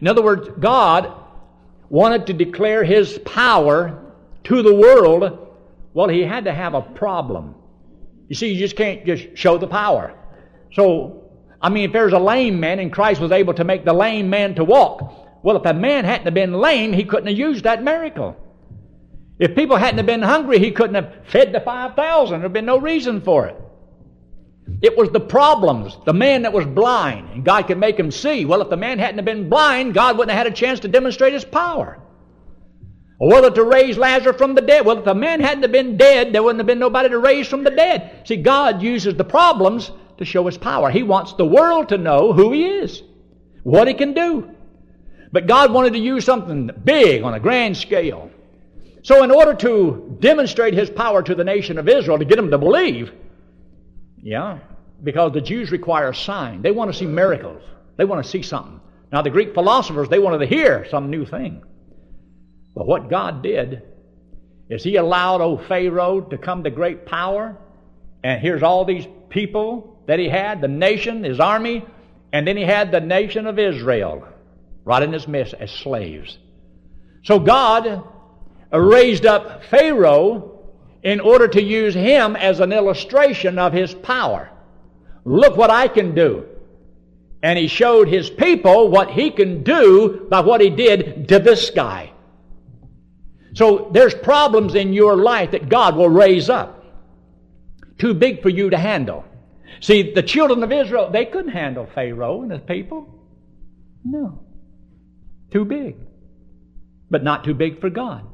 In 0.02 0.08
other 0.08 0.22
words, 0.22 0.50
God 0.60 1.14
wanted 1.90 2.28
to 2.28 2.34
declare 2.34 2.84
His 2.84 3.18
power 3.20 4.14
to 4.44 4.62
the 4.62 4.76
world. 4.76 5.56
Well, 5.94 6.10
He 6.10 6.22
had 6.22 6.44
to 6.46 6.54
have 6.54 6.74
a 6.74 6.82
problem. 6.82 7.56
You 8.28 8.36
see, 8.36 8.54
you 8.54 8.60
just 8.60 8.76
can't 8.76 9.06
just 9.06 9.36
show 9.36 9.58
the 9.58 9.68
power. 9.68 10.14
So, 10.74 11.24
I 11.62 11.70
mean, 11.70 11.86
if 11.86 11.94
there's 11.94 12.14
a 12.14 12.20
lame 12.20 12.60
man 12.60 12.80
and 12.80 12.94
Christ 12.94 13.22
was 13.22 13.32
able 13.32 13.56
to 13.56 13.64
make 13.64 13.86
the 13.86 13.94
lame 13.94 14.30
man 14.30 14.56
to 14.56 14.64
walk, 14.64 15.42
well, 15.42 15.56
if 15.56 15.64
the 15.64 15.74
man 15.74 16.06
hadn't 16.06 16.32
been 16.34 16.54
lame, 16.54 16.94
he 16.94 17.06
couldn't 17.06 17.28
have 17.28 17.38
used 17.38 17.64
that 17.64 17.82
miracle. 17.82 18.36
If 19.40 19.56
people 19.56 19.78
hadn't 19.78 19.98
have 19.98 20.06
been 20.06 20.22
hungry, 20.22 20.60
he 20.60 20.72
couldn't 20.72 20.96
have 20.96 21.26
fed 21.28 21.54
the 21.54 21.62
5,000. 21.62 22.40
There'd 22.42 22.54
been 22.54 22.66
no 22.66 22.78
reason 22.78 23.22
for 23.22 23.48
it. 23.48 23.56
It 24.82 24.98
was 24.98 25.10
the 25.10 25.20
problems. 25.20 25.98
The 26.06 26.14
man 26.14 26.44
that 26.44 26.54
was 26.54 26.66
blind, 26.66 27.30
and 27.32 27.46
God 27.46 27.68
could 27.68 27.78
make 27.78 27.98
him 27.98 28.12
see. 28.12 28.46
Well, 28.46 28.62
if 28.62 28.70
the 28.70 28.78
man 28.78 29.00
hadn't 29.00 29.18
have 29.18 29.26
been 29.26 29.50
blind, 29.50 29.94
God 29.94 30.18
wouldn't 30.18 30.36
have 30.36 30.46
had 30.46 30.54
a 30.54 30.56
chance 30.56 30.82
to 30.82 30.88
demonstrate 30.88 31.34
his 31.34 31.46
power. 31.46 32.02
Or 33.18 33.30
whether 33.30 33.50
to 33.52 33.64
raise 33.64 33.98
Lazarus 33.98 34.38
from 34.38 34.56
the 34.56 34.62
dead. 34.62 34.86
Well, 34.86 35.00
if 35.00 35.06
the 35.06 35.16
man 35.16 35.40
hadn't 35.40 35.64
have 35.64 35.72
been 35.72 35.98
dead, 35.98 36.32
there 36.32 36.44
wouldn't 36.44 36.60
have 36.60 36.68
been 36.68 36.80
nobody 36.80 37.10
to 37.10 37.18
raise 37.18 37.48
from 37.48 37.64
the 37.64 37.72
dead. 37.72 38.24
See, 38.26 38.38
God 38.38 38.82
uses 38.82 39.16
the 39.16 39.24
problems 39.24 39.92
to 40.18 40.26
show 40.26 40.46
his 40.46 40.58
power. 40.58 40.90
He 40.90 41.04
wants 41.04 41.34
the 41.34 41.46
world 41.46 41.90
to 41.90 41.98
know 41.98 42.34
who 42.34 42.52
he 42.52 42.66
is, 42.66 43.04
what 43.64 43.88
he 43.88 43.94
can 43.94 44.14
do. 44.14 44.52
But 45.32 45.48
God 45.48 45.72
wanted 45.72 45.94
to 45.94 46.00
use 46.00 46.26
something 46.26 46.70
big 46.84 47.24
on 47.24 47.34
a 47.34 47.40
grand 47.40 47.78
scale. 47.78 48.32
So, 49.02 49.24
in 49.24 49.32
order 49.32 49.54
to 49.56 50.18
demonstrate 50.20 50.74
his 50.74 50.90
power 50.90 51.24
to 51.24 51.36
the 51.36 51.44
nation 51.44 51.78
of 51.78 51.88
Israel, 51.88 52.20
to 52.20 52.26
get 52.26 52.36
them 52.36 52.52
to 52.52 52.58
believe, 52.58 53.12
yeah, 54.22 54.60
because 55.02 55.32
the 55.34 55.42
Jews 55.42 55.72
require 55.72 56.10
a 56.10 56.16
sign. 56.16 56.62
They 56.62 56.72
want 56.72 56.92
to 56.92 56.98
see 56.98 57.06
miracles, 57.06 57.64
they 57.98 58.06
want 58.06 58.24
to 58.24 58.30
see 58.30 58.42
something. 58.42 58.80
Now, 59.12 59.22
the 59.22 59.30
Greek 59.30 59.54
philosophers, 59.54 60.10
they 60.10 60.20
wanted 60.20 60.40
to 60.40 60.46
hear 60.46 60.86
some 60.90 61.10
new 61.10 61.26
thing. 61.26 61.64
But 62.76 62.86
what 62.86 63.10
God 63.10 63.42
did 63.42 63.82
is 64.70 64.84
He 64.84 64.98
allowed 64.98 65.42
old 65.42 65.66
Pharaoh 65.66 66.22
to 66.22 66.38
come 66.38 66.64
to 66.64 66.70
great 66.70 67.06
power, 67.06 67.58
and 68.24 68.42
here's 68.42 68.64
all 68.64 68.86
these 68.86 69.08
people 69.30 70.02
that 70.08 70.20
he 70.20 70.28
had, 70.28 70.62
the 70.62 70.68
nation, 70.68 71.24
his 71.24 71.40
army, 71.40 71.86
and 72.34 72.48
then 72.48 72.58
he 72.58 72.64
had 72.64 72.92
the 72.92 73.00
nation 73.00 73.48
of 73.48 73.58
Israel 73.58 74.28
right 74.84 75.02
in 75.02 75.14
his 75.14 75.28
midst 75.28 75.54
as 75.54 75.72
slaves. 75.72 76.38
So 77.24 77.40
God 77.40 78.04
raised 78.72 79.26
up 79.26 79.64
Pharaoh 79.66 80.60
in 81.02 81.20
order 81.20 81.48
to 81.48 81.62
use 81.62 81.94
him 81.94 82.36
as 82.36 82.60
an 82.60 82.72
illustration 82.72 83.58
of 83.58 83.74
his 83.74 83.94
power. 83.94 84.50
Look 85.26 85.58
what 85.58 85.70
I 85.70 85.88
can 85.88 86.14
do. 86.14 86.46
And 87.42 87.58
he 87.58 87.68
showed 87.68 88.10
his 88.10 88.30
people 88.30 88.90
what 88.90 89.12
he 89.12 89.32
can 89.32 89.64
do 89.64 90.28
by 90.30 90.42
what 90.42 90.62
he 90.62 90.70
did 90.70 91.30
to 91.30 91.40
this 91.40 91.70
guy. 91.70 92.12
So 93.54 93.90
there's 93.92 94.14
problems 94.14 94.76
in 94.76 94.94
your 94.94 95.16
life 95.16 95.52
that 95.52 95.70
God 95.70 95.96
will 95.96 96.10
raise 96.10 96.50
up. 96.50 96.84
Too 97.98 98.14
big 98.14 98.42
for 98.42 98.50
you 98.50 98.70
to 98.70 98.78
handle. 98.78 99.26
See, 99.82 100.14
the 100.14 100.24
children 100.24 100.64
of 100.64 100.72
Israel, 100.72 101.10
they 101.10 101.26
couldn't 101.26 101.52
handle 101.52 101.88
Pharaoh 101.96 102.42
and 102.42 102.52
his 102.52 102.62
people. 102.62 103.08
No. 104.04 104.40
Too 105.52 105.66
big. 105.66 105.96
But 107.10 107.24
not 107.24 107.44
too 107.44 107.54
big 107.54 107.80
for 107.80 107.90
God. 107.90 108.29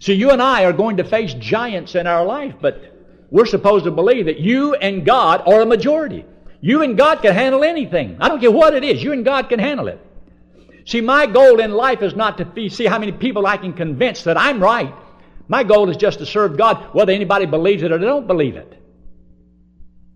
So 0.00 0.12
you 0.12 0.30
and 0.30 0.42
I 0.42 0.64
are 0.64 0.72
going 0.72 0.96
to 0.96 1.04
face 1.04 1.34
giants 1.34 1.94
in 1.94 2.06
our 2.06 2.24
life, 2.24 2.54
but 2.60 2.82
we're 3.30 3.46
supposed 3.46 3.84
to 3.84 3.90
believe 3.90 4.24
that 4.24 4.40
you 4.40 4.74
and 4.74 5.04
God 5.04 5.42
are 5.46 5.60
a 5.60 5.66
majority. 5.66 6.24
You 6.62 6.82
and 6.82 6.96
God 6.96 7.22
can 7.22 7.34
handle 7.34 7.62
anything. 7.62 8.16
I 8.18 8.28
don't 8.28 8.40
care 8.40 8.50
what 8.50 8.74
it 8.74 8.82
is. 8.82 9.02
You 9.02 9.12
and 9.12 9.24
God 9.24 9.50
can 9.50 9.58
handle 9.58 9.88
it. 9.88 10.00
See, 10.86 11.02
my 11.02 11.26
goal 11.26 11.60
in 11.60 11.70
life 11.70 12.02
is 12.02 12.16
not 12.16 12.38
to 12.38 12.70
see 12.70 12.86
how 12.86 12.98
many 12.98 13.12
people 13.12 13.46
I 13.46 13.58
can 13.58 13.74
convince 13.74 14.24
that 14.24 14.38
I'm 14.38 14.62
right. 14.62 14.92
My 15.48 15.64
goal 15.64 15.90
is 15.90 15.98
just 15.98 16.18
to 16.20 16.26
serve 16.26 16.56
God, 16.56 16.94
whether 16.94 17.12
anybody 17.12 17.44
believes 17.44 17.82
it 17.82 17.92
or 17.92 17.98
they 17.98 18.06
don't 18.06 18.26
believe 18.26 18.56
it. 18.56 18.82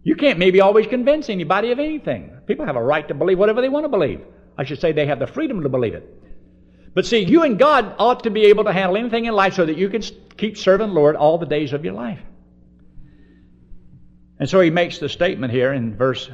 You 0.03 0.17
can't 0.17 0.39
maybe 0.39 0.63
always 0.63 0.87
convince 0.87 1.29
anybody 1.29 1.73
of 1.73 1.79
anything. 1.79 2.31
People 2.47 2.65
have 2.65 2.77
a 2.77 2.83
right 2.83 3.07
to 3.09 3.15
believe 3.15 3.39
whatever 3.39 3.61
they 3.61 3.69
want 3.69 3.85
to 3.85 3.89
believe. 3.89 4.23
I 4.57 4.65
should 4.65 4.81
say 4.81 4.93
they 4.93 5.07
have 5.07 5.19
the 5.19 5.27
freedom 5.27 5.63
to 5.63 5.69
believe 5.69 5.95
it. 5.95 6.24
But 6.95 7.07
see, 7.07 7.25
you 7.25 7.43
and 7.43 7.59
God 7.59 7.97
ought 7.99 8.23
to 8.23 8.31
be 8.31 8.47
able 8.47 8.65
to 8.65 8.73
handle 8.73 8.97
anything 8.97 9.25
in 9.25 9.35
life 9.35 9.55
so 9.55 9.67
that 9.67 9.77
you 9.77 9.89
can 9.89 10.03
keep 10.37 10.57
serving 10.57 10.89
the 10.89 10.95
Lord 10.95 11.17
all 11.17 11.39
the 11.39 11.47
days 11.47 11.73
of 11.73 11.85
your 11.85 11.95
life. 11.95 12.21
And 14.39 14.49
so 14.49 14.61
he 14.61 14.71
makes 14.71 14.99
the 14.99 15.09
statement 15.09 15.53
here 15.53 15.73
in 15.73 15.97
verse 15.97 16.31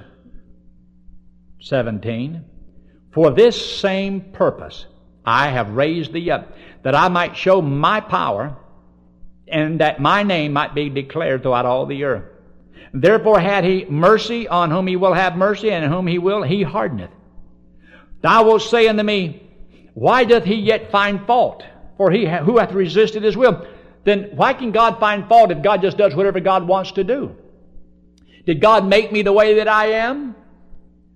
17 1.60 2.44
For 3.12 3.30
this 3.30 3.80
same 3.80 4.20
purpose 4.32 4.86
I 5.24 5.48
have 5.48 5.70
raised 5.70 6.12
thee 6.12 6.30
up, 6.30 6.54
that 6.82 6.94
I 6.94 7.08
might 7.08 7.36
show 7.36 7.60
my 7.62 8.00
power, 8.00 8.56
and 9.48 9.80
that 9.80 10.00
my 10.00 10.22
name 10.22 10.52
might 10.52 10.74
be 10.74 10.88
declared 10.88 11.42
throughout 11.42 11.66
all 11.66 11.86
the 11.86 12.04
earth. 12.04 12.24
Therefore 12.92 13.38
had 13.38 13.64
he 13.64 13.84
mercy 13.84 14.48
on 14.48 14.70
whom 14.70 14.86
he 14.86 14.96
will 14.96 15.14
have 15.14 15.36
mercy, 15.36 15.70
and 15.70 15.90
whom 15.90 16.06
he 16.06 16.18
will 16.18 16.42
he 16.42 16.62
hardeneth. 16.62 17.10
Thou 18.22 18.44
wilt 18.44 18.62
say 18.62 18.88
unto 18.88 19.02
me, 19.02 19.49
why 20.00 20.24
doth 20.24 20.44
he 20.44 20.54
yet 20.54 20.90
find 20.90 21.26
fault? 21.26 21.62
For 21.98 22.10
he 22.10 22.24
who 22.24 22.56
hath 22.56 22.72
resisted 22.72 23.22
his 23.22 23.36
will. 23.36 23.66
Then 24.02 24.30
why 24.34 24.54
can 24.54 24.72
God 24.72 24.98
find 24.98 25.28
fault 25.28 25.50
if 25.50 25.62
God 25.62 25.82
just 25.82 25.98
does 25.98 26.14
whatever 26.14 26.40
God 26.40 26.66
wants 26.66 26.92
to 26.92 27.04
do? 27.04 27.36
Did 28.46 28.62
God 28.62 28.86
make 28.86 29.12
me 29.12 29.20
the 29.20 29.34
way 29.34 29.56
that 29.56 29.68
I 29.68 29.88
am? 30.08 30.34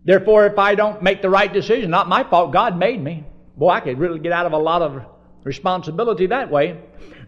Therefore, 0.04 0.44
if 0.44 0.58
I 0.58 0.74
don't 0.74 1.02
make 1.02 1.22
the 1.22 1.30
right 1.30 1.50
decision, 1.50 1.90
not 1.90 2.10
my 2.10 2.24
fault, 2.24 2.52
God 2.52 2.76
made 2.76 3.02
me. 3.02 3.24
Boy, 3.56 3.70
I 3.70 3.80
could 3.80 3.98
really 3.98 4.18
get 4.18 4.32
out 4.32 4.44
of 4.44 4.52
a 4.52 4.58
lot 4.58 4.82
of 4.82 5.02
responsibility 5.44 6.26
that 6.26 6.50
way. 6.50 6.78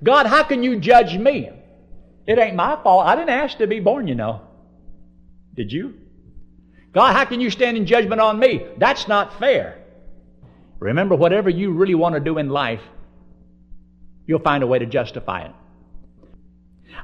God, 0.05 0.27
how 0.27 0.42
can 0.42 0.62
you 0.62 0.79
judge 0.79 1.16
me? 1.16 1.49
It 2.27 2.38
ain't 2.38 2.55
my 2.55 2.79
fault. 2.83 3.07
I 3.07 3.16
didn't 3.16 3.31
ask 3.31 3.57
to 3.57 3.66
be 3.66 3.81
born, 3.81 4.09
you 4.09 4.14
know. 4.14 4.42
Did 5.55 5.73
you? 5.73 5.95
God, 6.92 7.14
how 7.14 7.25
can 7.25 7.40
you 7.40 7.49
stand 7.49 7.79
in 7.79 7.87
judgment 7.87 8.21
on 8.21 8.38
me? 8.38 8.66
That's 8.77 9.09
not 9.09 9.38
fair. 9.38 9.86
Remember, 10.79 11.15
whatever 11.15 11.49
you 11.49 11.73
really 11.73 11.95
want 11.95 12.15
to 12.15 12.21
do 12.21 12.39
in 12.39 12.49
life, 12.51 12.83
you'll 14.27 14.41
find 14.41 14.62
a 14.62 14.67
way 14.67 14.79
to 14.79 14.87
justify 14.87 15.43
it. 15.43 15.53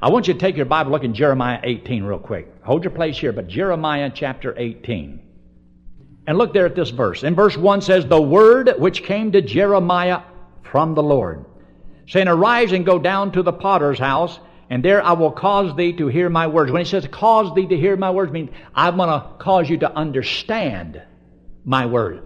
I 0.01 0.11
want 0.11 0.29
you 0.29 0.35
to 0.35 0.41
take 0.41 0.57
your 0.57 0.67
Bible, 0.67 0.93
look 0.93 1.05
in 1.05 1.15
Jeremiah 1.15 1.61
18 1.63 2.03
real 2.05 2.19
quick. 2.19 2.53
Hold 2.63 2.85
your 2.85 2.91
place 2.91 3.19
here, 3.19 3.33
but 3.33 3.49
Jeremiah 3.49 4.11
chapter 4.15 4.55
18. 4.57 5.21
And 6.27 6.39
look 6.39 6.53
there 6.53 6.67
at 6.67 6.77
this 6.77 6.91
verse. 6.91 7.23
In 7.23 7.35
verse 7.35 7.57
1 7.57 7.83
says, 7.83 8.07
The 8.07 8.21
word 8.21 8.75
which 8.79 9.03
came 9.03 9.33
to 9.33 9.43
Jeremiah 9.43 10.23
from 10.63 10.95
the 10.95 11.03
Lord, 11.03 11.45
saying, 12.07 12.29
Arise 12.29 12.73
and 12.73 12.87
go 12.87 12.99
down 12.99 13.33
to 13.33 13.43
the 13.43 13.53
potter's 13.53 13.99
house, 13.99 14.39
and 14.71 14.85
there 14.85 15.03
I 15.03 15.13
will 15.13 15.33
cause 15.33 15.77
thee 15.77 15.93
to 15.95 16.07
hear 16.07 16.29
my 16.29 16.47
words. 16.47 16.73
When 16.73 16.85
he 16.85 16.89
says 16.89 17.07
cause 17.11 17.55
thee 17.55 17.67
to 17.67 17.77
hear 17.77 17.97
my 17.97 18.11
words, 18.11 18.33
means 18.33 18.51
I'm 18.75 18.97
going 18.97 19.09
to 19.09 19.29
cause 19.39 19.69
you 19.69 19.79
to 19.79 19.93
understand 19.93 21.03
my 21.65 21.87
word. 21.87 22.25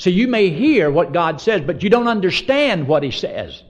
So 0.00 0.08
you 0.08 0.28
may 0.28 0.48
hear 0.48 0.90
what 0.90 1.12
God 1.12 1.42
says, 1.42 1.60
but 1.60 1.82
you 1.82 1.90
don't 1.90 2.08
understand 2.08 2.88
what 2.88 3.02
He 3.02 3.10
says. 3.10 3.62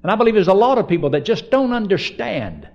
And 0.00 0.12
I 0.12 0.14
believe 0.14 0.34
there's 0.34 0.46
a 0.46 0.54
lot 0.54 0.78
of 0.78 0.86
people 0.86 1.10
that 1.10 1.24
just 1.24 1.50
don't 1.50 1.72
understand. 1.72 2.68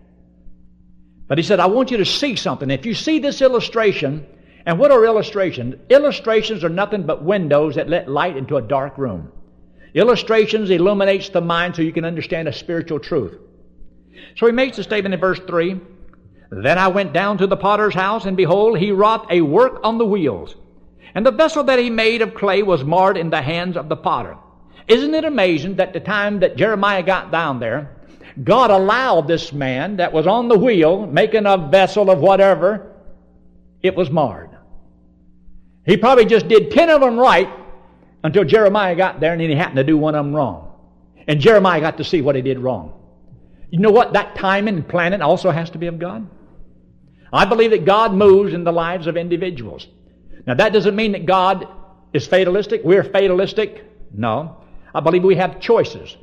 But 1.26 1.38
He 1.38 1.44
said, 1.46 1.62
I 1.62 1.68
want 1.68 1.90
you 1.90 1.98
to 1.98 2.06
see 2.06 2.36
something. 2.36 2.70
If 2.70 2.86
you 2.86 2.94
see 2.94 3.20
this 3.20 3.42
illustration, 3.42 4.28
and 4.66 4.78
what 4.78 4.92
are 4.92 5.06
illustrations? 5.06 5.76
Illustrations 5.90 6.66
are 6.66 6.70
nothing 6.70 7.04
but 7.04 7.24
windows 7.24 7.76
that 7.76 7.88
let 7.88 8.10
light 8.10 8.36
into 8.36 8.58
a 8.58 8.62
dark 8.62 8.98
room. 8.98 9.32
Illustrations 9.94 10.70
illuminates 10.70 11.30
the 11.30 11.40
mind 11.40 11.78
so 11.78 11.84
you 11.84 11.94
can 11.94 12.04
understand 12.04 12.50
a 12.50 12.54
spiritual 12.54 13.00
truth. 13.00 13.40
So 14.36 14.48
he 14.48 14.52
makes 14.52 14.78
a 14.80 14.84
statement 14.84 15.14
in 15.14 15.22
verse 15.22 15.40
3. 15.40 15.80
Then 16.50 16.78
I 16.78 16.90
went 16.90 17.14
down 17.14 17.38
to 17.38 17.48
the 17.48 17.56
potter's 17.56 17.94
house, 17.94 18.26
and 18.26 18.36
behold, 18.36 18.80
he 18.80 18.92
wrought 18.92 19.28
a 19.32 19.40
work 19.40 19.80
on 19.86 19.98
the 19.98 20.06
wheels. 20.06 20.58
And 21.14 21.26
the 21.26 21.32
vessel 21.32 21.64
that 21.66 21.80
he 21.80 21.90
made 21.90 22.22
of 22.22 22.34
clay 22.34 22.64
was 22.64 22.84
marred 22.84 23.18
in 23.18 23.30
the 23.30 23.42
hands 23.42 23.76
of 23.76 23.90
the 23.90 23.96
potter. 23.96 24.38
Isn't 24.88 25.14
it 25.14 25.26
amazing 25.26 25.76
that 25.76 25.94
the 25.94 26.00
time 26.00 26.40
that 26.40 26.56
Jeremiah 26.56 27.04
got 27.04 27.32
down 27.32 27.60
there, 27.60 27.98
God 28.44 28.72
allowed 28.72 29.28
this 29.28 29.52
man 29.52 29.98
that 29.98 30.14
was 30.14 30.26
on 30.26 30.48
the 30.48 30.58
wheel, 30.58 31.06
making 31.06 31.46
a 31.46 31.58
vessel 31.58 32.10
of 32.10 32.20
whatever, 32.20 32.92
it 33.82 33.96
was 33.96 34.10
marred. 34.10 34.50
He 35.86 35.98
probably 35.98 36.26
just 36.26 36.48
did 36.48 36.72
ten 36.72 36.90
of 36.90 37.02
them 37.02 37.18
right 37.18 37.50
until 38.24 38.44
Jeremiah 38.44 38.96
got 38.96 39.20
there 39.20 39.34
and 39.34 39.42
then 39.42 39.50
he 39.50 39.56
happened 39.56 39.78
to 39.78 39.84
do 39.84 39.98
one 39.98 40.16
of 40.16 40.26
them 40.26 40.36
wrong. 40.36 40.74
And 41.28 41.40
Jeremiah 41.40 41.82
got 41.82 41.98
to 41.98 42.04
see 42.04 42.22
what 42.22 42.36
he 42.36 42.42
did 42.42 42.60
wrong. 42.60 42.94
You 43.70 43.80
know 43.80 43.92
what? 43.92 44.14
That 44.14 44.36
timing 44.36 44.76
and 44.76 44.88
planning 44.88 45.22
also 45.22 45.50
has 45.50 45.70
to 45.72 45.78
be 45.78 45.88
of 45.88 46.00
God. 46.00 46.30
I 47.34 47.46
believe 47.46 47.72
that 47.72 47.86
God 47.86 48.14
moves 48.14 48.54
in 48.54 48.64
the 48.64 48.74
lives 48.74 49.08
of 49.08 49.16
individuals. 49.16 49.88
Now 50.46 50.56
that 50.56 50.74
doesn't 50.74 50.96
mean 50.96 51.14
that 51.14 51.26
God 51.26 51.68
is 52.14 52.28
fatalistic. 52.28 52.82
We're 52.84 53.04
fatalistic. 53.04 53.84
No. 54.14 54.58
I 54.94 55.00
believe 55.00 55.24
we 55.24 55.36
have 55.36 55.60
choices. 55.60 56.16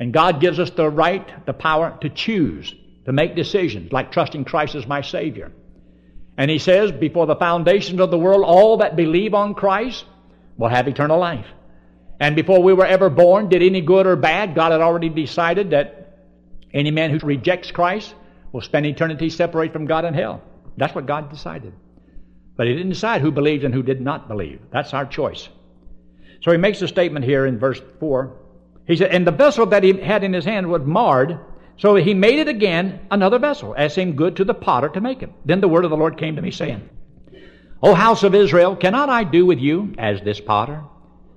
And 0.00 0.12
God 0.12 0.40
gives 0.40 0.58
us 0.58 0.70
the 0.70 0.88
right, 0.88 1.46
the 1.46 1.52
power 1.52 1.96
to 2.02 2.08
choose, 2.08 2.74
to 3.04 3.12
make 3.12 3.34
decisions, 3.34 3.92
like 3.92 4.12
trusting 4.12 4.44
Christ 4.44 4.74
as 4.74 4.86
my 4.86 5.02
Savior. 5.02 5.52
And 6.36 6.50
He 6.50 6.58
says, 6.58 6.92
before 6.92 7.26
the 7.26 7.36
foundations 7.36 8.00
of 8.00 8.10
the 8.10 8.18
world, 8.18 8.44
all 8.44 8.78
that 8.78 8.96
believe 8.96 9.34
on 9.34 9.54
Christ 9.54 10.04
will 10.56 10.68
have 10.68 10.86
eternal 10.86 11.18
life. 11.18 11.46
And 12.20 12.36
before 12.36 12.62
we 12.62 12.72
were 12.72 12.86
ever 12.86 13.10
born, 13.10 13.48
did 13.48 13.62
any 13.62 13.80
good 13.80 14.06
or 14.06 14.16
bad, 14.16 14.54
God 14.54 14.72
had 14.72 14.80
already 14.80 15.08
decided 15.08 15.70
that 15.70 16.18
any 16.72 16.90
man 16.90 17.10
who 17.10 17.24
rejects 17.26 17.70
Christ 17.70 18.14
will 18.52 18.60
spend 18.60 18.86
eternity 18.86 19.30
separated 19.30 19.72
from 19.72 19.86
God 19.86 20.04
in 20.04 20.14
hell. 20.14 20.42
That's 20.76 20.94
what 20.94 21.06
God 21.06 21.30
decided. 21.30 21.72
But 22.58 22.66
He 22.66 22.74
didn't 22.74 22.90
decide 22.90 23.22
who 23.22 23.30
believed 23.30 23.64
and 23.64 23.72
who 23.72 23.84
did 23.84 24.00
not 24.00 24.28
believe. 24.28 24.60
That's 24.72 24.92
our 24.92 25.06
choice. 25.06 25.48
So 26.42 26.50
He 26.50 26.58
makes 26.58 26.82
a 26.82 26.88
statement 26.88 27.24
here 27.24 27.46
in 27.46 27.58
verse 27.58 27.80
4. 28.00 28.36
He 28.86 28.96
said, 28.96 29.12
And 29.12 29.24
the 29.24 29.30
vessel 29.30 29.64
that 29.66 29.84
He 29.84 29.92
had 29.92 30.24
in 30.24 30.32
His 30.32 30.44
hand 30.44 30.68
was 30.68 30.82
marred, 30.82 31.38
so 31.76 31.94
He 31.94 32.14
made 32.14 32.40
it 32.40 32.48
again 32.48 32.98
another 33.12 33.38
vessel, 33.38 33.74
as 33.78 33.94
seemed 33.94 34.18
good 34.18 34.36
to 34.36 34.44
the 34.44 34.54
potter 34.54 34.88
to 34.88 35.00
make 35.00 35.22
it. 35.22 35.30
Then 35.44 35.60
the 35.60 35.68
word 35.68 35.84
of 35.84 35.90
the 35.90 35.96
Lord 35.96 36.18
came 36.18 36.34
to 36.34 36.42
me, 36.42 36.50
saying, 36.50 36.88
O 37.80 37.94
house 37.94 38.24
of 38.24 38.34
Israel, 38.34 38.74
cannot 38.74 39.08
I 39.08 39.22
do 39.22 39.46
with 39.46 39.60
you 39.60 39.94
as 39.96 40.20
this 40.22 40.40
potter? 40.40 40.82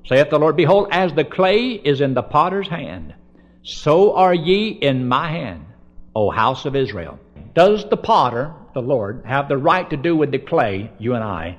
Saith 0.08 0.32
the 0.32 0.40
Lord, 0.40 0.56
Behold, 0.56 0.88
as 0.90 1.14
the 1.14 1.24
clay 1.24 1.74
is 1.74 2.02
in 2.02 2.16
the 2.16 2.24
potter's 2.24 2.68
hand, 2.68 3.14
so 3.62 4.16
are 4.16 4.34
ye 4.34 4.70
in 4.70 5.08
my 5.08 5.30
hand, 5.30 5.68
O 6.16 6.32
house 6.32 6.66
of 6.66 6.76
Israel. 6.76 7.20
Does 7.54 7.90
the 7.90 7.98
potter, 7.98 8.54
the 8.74 8.82
Lord, 8.82 9.24
have 9.26 9.50
the 9.50 9.58
right 9.58 9.90
to 9.90 9.98
do 9.98 10.16
with 10.16 10.32
the 10.32 10.40
clay, 10.40 10.92
you 11.00 11.16
and 11.16 11.24
I, 11.24 11.58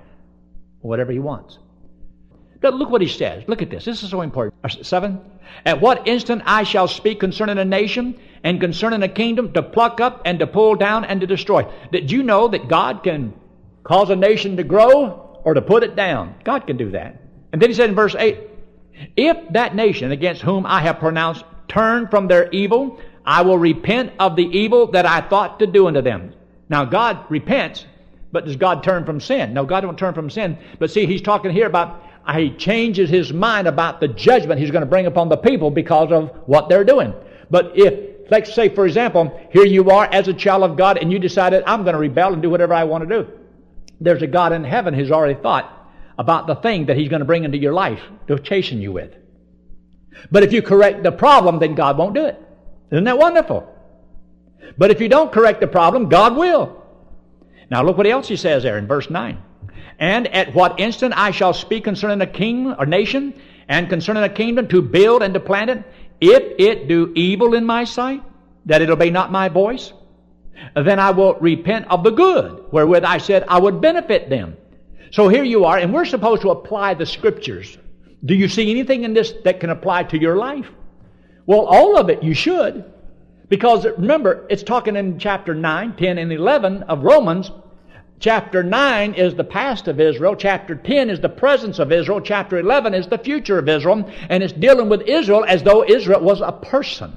whatever 0.81 1.13
he 1.13 1.19
wants? 1.19 1.59
But 2.63 2.75
look 2.75 2.91
what 2.91 3.03
he 3.03 3.09
says. 3.09 3.45
Look 3.49 3.61
at 3.61 3.71
this. 3.71 3.85
This 3.85 4.03
is 4.03 4.11
so 4.11 4.23
important. 4.23 4.55
Uh, 4.65 4.69
seven. 4.83 5.21
At 5.67 5.81
what 5.81 6.07
instant 6.07 6.43
I 6.47 6.63
shall 6.63 6.87
speak 6.87 7.19
concerning 7.19 7.59
a 7.59 7.65
nation 7.65 8.19
and 8.45 8.61
concerning 8.61 9.03
a 9.03 9.09
kingdom 9.09 9.53
to 9.53 9.63
pluck 9.63 10.01
up 10.01 10.23
and 10.25 10.39
to 10.39 10.47
pull 10.47 10.77
down 10.77 11.05
and 11.05 11.21
to 11.21 11.27
destroy. 11.27 11.67
Did 11.91 12.11
you 12.11 12.23
know 12.23 12.49
that 12.49 12.69
God 12.69 13.03
can 13.03 13.35
cause 13.83 14.11
a 14.11 14.17
nation 14.17 14.57
to 14.57 14.63
grow 14.63 15.41
or 15.45 15.55
to 15.55 15.61
put 15.61 15.83
it 15.83 15.97
down? 15.97 16.37
God 16.45 16.67
can 16.67 16.77
do 16.77 16.93
that. 16.93 17.21
And 17.53 17.61
then 17.61 17.69
he 17.69 17.75
said 17.75 17.91
in 17.91 17.97
verse 17.97 18.15
8, 18.17 18.39
If 19.17 19.37
that 19.53 19.75
nation 19.75 20.13
against 20.13 20.43
whom 20.43 20.65
I 20.65 20.81
have 20.83 21.01
pronounced 21.01 21.45
turn 21.67 22.07
from 22.09 22.29
their 22.29 22.49
evil, 22.51 23.01
I 23.25 23.43
will 23.43 23.59
repent 23.59 24.13
of 24.19 24.37
the 24.37 24.45
evil 24.45 24.89
that 24.93 25.07
I 25.07 25.21
thought 25.21 25.59
to 25.61 25.67
do 25.67 25.87
unto 25.87 26.03
them. 26.03 26.35
Now 26.69 26.85
God 26.85 27.25
repents, 27.29 27.87
but 28.33 28.47
does 28.47 28.57
God 28.57 28.83
turn 28.83 29.05
from 29.05 29.21
sin? 29.21 29.53
No, 29.53 29.65
God 29.65 29.83
don't 29.83 29.99
turn 29.99 30.15
from 30.15 30.31
sin. 30.31 30.59
But 30.79 30.91
see, 30.91 31.07
he's 31.07 31.23
talking 31.23 31.51
here 31.51 31.67
about 31.67 32.03
uh, 32.25 32.39
he 32.39 32.51
changes 32.51 33.11
his 33.11 33.33
mind 33.33 33.67
about 33.67 34.01
the 34.01 34.09
judgment 34.09 34.61
he's 34.61 34.71
going 34.71 34.83
to 34.83 34.87
bring 34.87 35.07
upon 35.07 35.29
the 35.29 35.37
people 35.37 35.71
because 35.71 36.13
of 36.13 36.31
what 36.47 36.69
they're 36.69 36.85
doing. 36.85 37.13
But 37.51 37.73
if, 37.75 38.31
let's 38.31 38.55
say, 38.55 38.69
for 38.69 38.87
example, 38.87 39.41
here 39.53 39.67
you 39.67 39.91
are 39.91 40.07
as 40.07 40.29
a 40.29 40.33
child 40.33 40.63
of 40.63 40.77
God 40.77 40.99
and 40.99 41.13
you 41.13 41.19
decided, 41.19 41.65
I'm 41.67 41.83
going 41.83 41.95
to 41.95 41.99
rebel 41.99 42.33
and 42.33 42.41
do 42.41 42.51
whatever 42.51 42.75
I 42.75 42.85
want 42.85 43.09
to 43.09 43.23
do. 43.23 43.31
There's 44.01 44.23
a 44.23 44.27
God 44.27 44.53
in 44.53 44.65
heaven 44.65 44.95
who's 44.95 45.11
already 45.11 45.41
thought 45.41 45.91
about 46.19 46.47
the 46.47 46.55
thing 46.55 46.87
that 46.87 46.97
he's 46.97 47.09
going 47.09 47.21
to 47.21 47.27
bring 47.27 47.45
into 47.45 47.59
your 47.59 47.73
life 47.73 48.01
to 48.29 48.39
chasten 48.39 48.81
you 48.81 48.93
with. 48.93 49.15
But 50.31 50.43
if 50.43 50.53
you 50.53 50.63
correct 50.63 51.03
the 51.03 51.13
problem, 51.13 51.59
then 51.59 51.75
God 51.75 51.99
won't 51.99 52.15
do 52.15 52.27
it. 52.27 52.41
Isn't 52.93 53.05
that 53.05 53.19
wonderful? 53.19 53.69
But 54.79 54.91
if 54.91 55.01
you 55.01 55.09
don't 55.09 55.33
correct 55.33 55.61
the 55.61 55.67
problem, 55.67 56.09
God 56.09 56.37
will. 56.37 56.81
Now 57.71 57.83
look 57.83 57.97
what 57.97 58.07
else 58.07 58.29
he 58.29 58.37
says 58.37 58.63
there 58.63 58.79
in 58.79 58.87
verse 58.87 59.09
9. 59.09 59.43
And 59.99 60.29
at 60.29 60.55
what 60.55 60.79
instant 60.79 61.15
I 61.17 61.31
shall 61.31 61.55
speak 61.55 61.85
concerning 61.85 62.21
a 62.21 62.27
king 62.27 62.73
or 62.73 62.87
nation, 62.87 63.35
and 63.69 63.89
concerning 63.89 64.25
a 64.25 64.29
kingdom 64.29 64.69
to 64.69 64.83
build 64.83 65.23
and 65.23 65.33
to 65.35 65.41
plant 65.41 65.71
it, 65.71 65.85
if 66.21 66.43
it 66.59 66.89
do 66.89 67.13
evil 67.15 67.55
in 67.55 67.65
my 67.65 67.85
sight, 67.85 68.23
that 68.67 68.83
it 68.83 68.91
obey 68.91 69.11
not 69.11 69.33
my 69.33 69.49
voice, 69.49 69.93
then 70.77 70.99
I 70.99 71.11
will 71.11 71.35
repent 71.35 71.87
of 71.89 72.05
the 72.05 72.11
good, 72.11 72.65
wherewith 72.73 73.05
I 73.05 73.19
said 73.19 73.45
I 73.49 73.59
would 73.59 73.81
benefit 73.81 74.29
them. 74.29 74.57
So 75.11 75.29
here 75.29 75.45
you 75.45 75.65
are, 75.65 75.79
and 75.79 75.93
we're 75.93 76.05
supposed 76.05 76.43
to 76.43 76.51
apply 76.51 76.95
the 76.95 77.07
scriptures. 77.07 77.79
Do 78.25 78.35
you 78.35 78.49
see 78.49 78.71
anything 78.71 79.05
in 79.05 79.15
this 79.15 79.33
that 79.45 79.61
can 79.61 79.71
apply 79.71 80.05
to 80.05 80.21
your 80.21 80.37
life? 80.37 80.71
Well, 81.47 81.67
all 81.67 81.99
of 81.99 82.09
it 82.11 82.23
you 82.23 82.35
should. 82.35 82.85
Because 83.49 83.85
remember, 83.85 84.47
it's 84.49 84.63
talking 84.63 84.97
in 84.97 85.19
chapter 85.19 85.55
9, 85.55 85.97
10, 85.97 86.19
and 86.19 86.33
11 86.33 86.85
of 86.85 87.03
Romans. 87.03 87.51
Chapter 88.19 88.63
9 88.63 89.15
is 89.15 89.35
the 89.35 89.45
past 89.45 89.89
of 89.89 90.01
Israel. 90.01 90.37
Chapter 90.37 90.77
10 90.77 91.11
is 91.11 91.21
the 91.21 91.29
presence 91.29 91.79
of 91.79 91.91
Israel. 91.91 92.21
Chapter 92.21 92.59
11 92.59 92.95
is 92.95 93.09
the 93.09 93.19
future 93.19 93.59
of 93.59 93.69
Israel. 93.69 94.09
And 94.29 94.43
it's 94.43 94.53
dealing 94.53 94.89
with 94.89 95.03
Israel 95.03 95.45
as 95.47 95.63
though 95.63 95.85
Israel 95.85 96.21
was 96.21 96.41
a 96.41 96.53
person. 96.53 97.17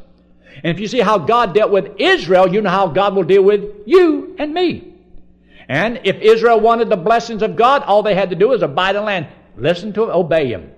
And 0.64 0.76
if 0.76 0.80
you 0.80 0.88
see 0.88 1.00
how 1.00 1.20
God 1.20 1.54
dealt 1.54 1.72
with 1.72 1.92
Israel, 2.00 2.52
you 2.52 2.62
know 2.62 2.70
how 2.70 2.88
God 2.88 3.16
will 3.16 3.24
deal 3.24 3.44
with 3.44 3.84
you 3.86 4.36
and 4.40 4.54
me. 4.54 4.94
And 5.70 6.02
if 6.04 6.18
Israel 6.18 6.60
wanted 6.60 6.90
the 6.90 6.98
blessings 6.98 7.42
of 7.42 7.56
God, 7.56 7.84
all 7.84 8.04
they 8.04 8.16
had 8.16 8.30
to 8.32 8.36
do 8.36 8.50
was 8.50 8.62
abide 8.62 8.96
in 8.96 9.02
the 9.02 9.06
land. 9.06 9.28
Listen 9.58 9.94
to 9.94 10.04
him, 10.04 10.10
obey 10.10 10.48
him. 10.48 10.72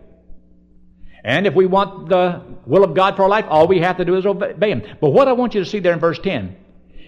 And 1.23 1.47
if 1.47 1.53
we 1.53 1.65
want 1.65 2.09
the 2.09 2.41
will 2.65 2.83
of 2.83 2.93
God 2.93 3.15
for 3.15 3.23
our 3.23 3.29
life, 3.29 3.45
all 3.49 3.67
we 3.67 3.79
have 3.79 3.97
to 3.97 4.05
do 4.05 4.15
is 4.15 4.25
obey 4.25 4.69
him. 4.69 4.83
But 5.01 5.09
what 5.09 5.27
I 5.27 5.33
want 5.33 5.55
you 5.55 5.63
to 5.63 5.69
see 5.69 5.79
there 5.79 5.93
in 5.93 5.99
verse 5.99 6.19
10, 6.19 6.55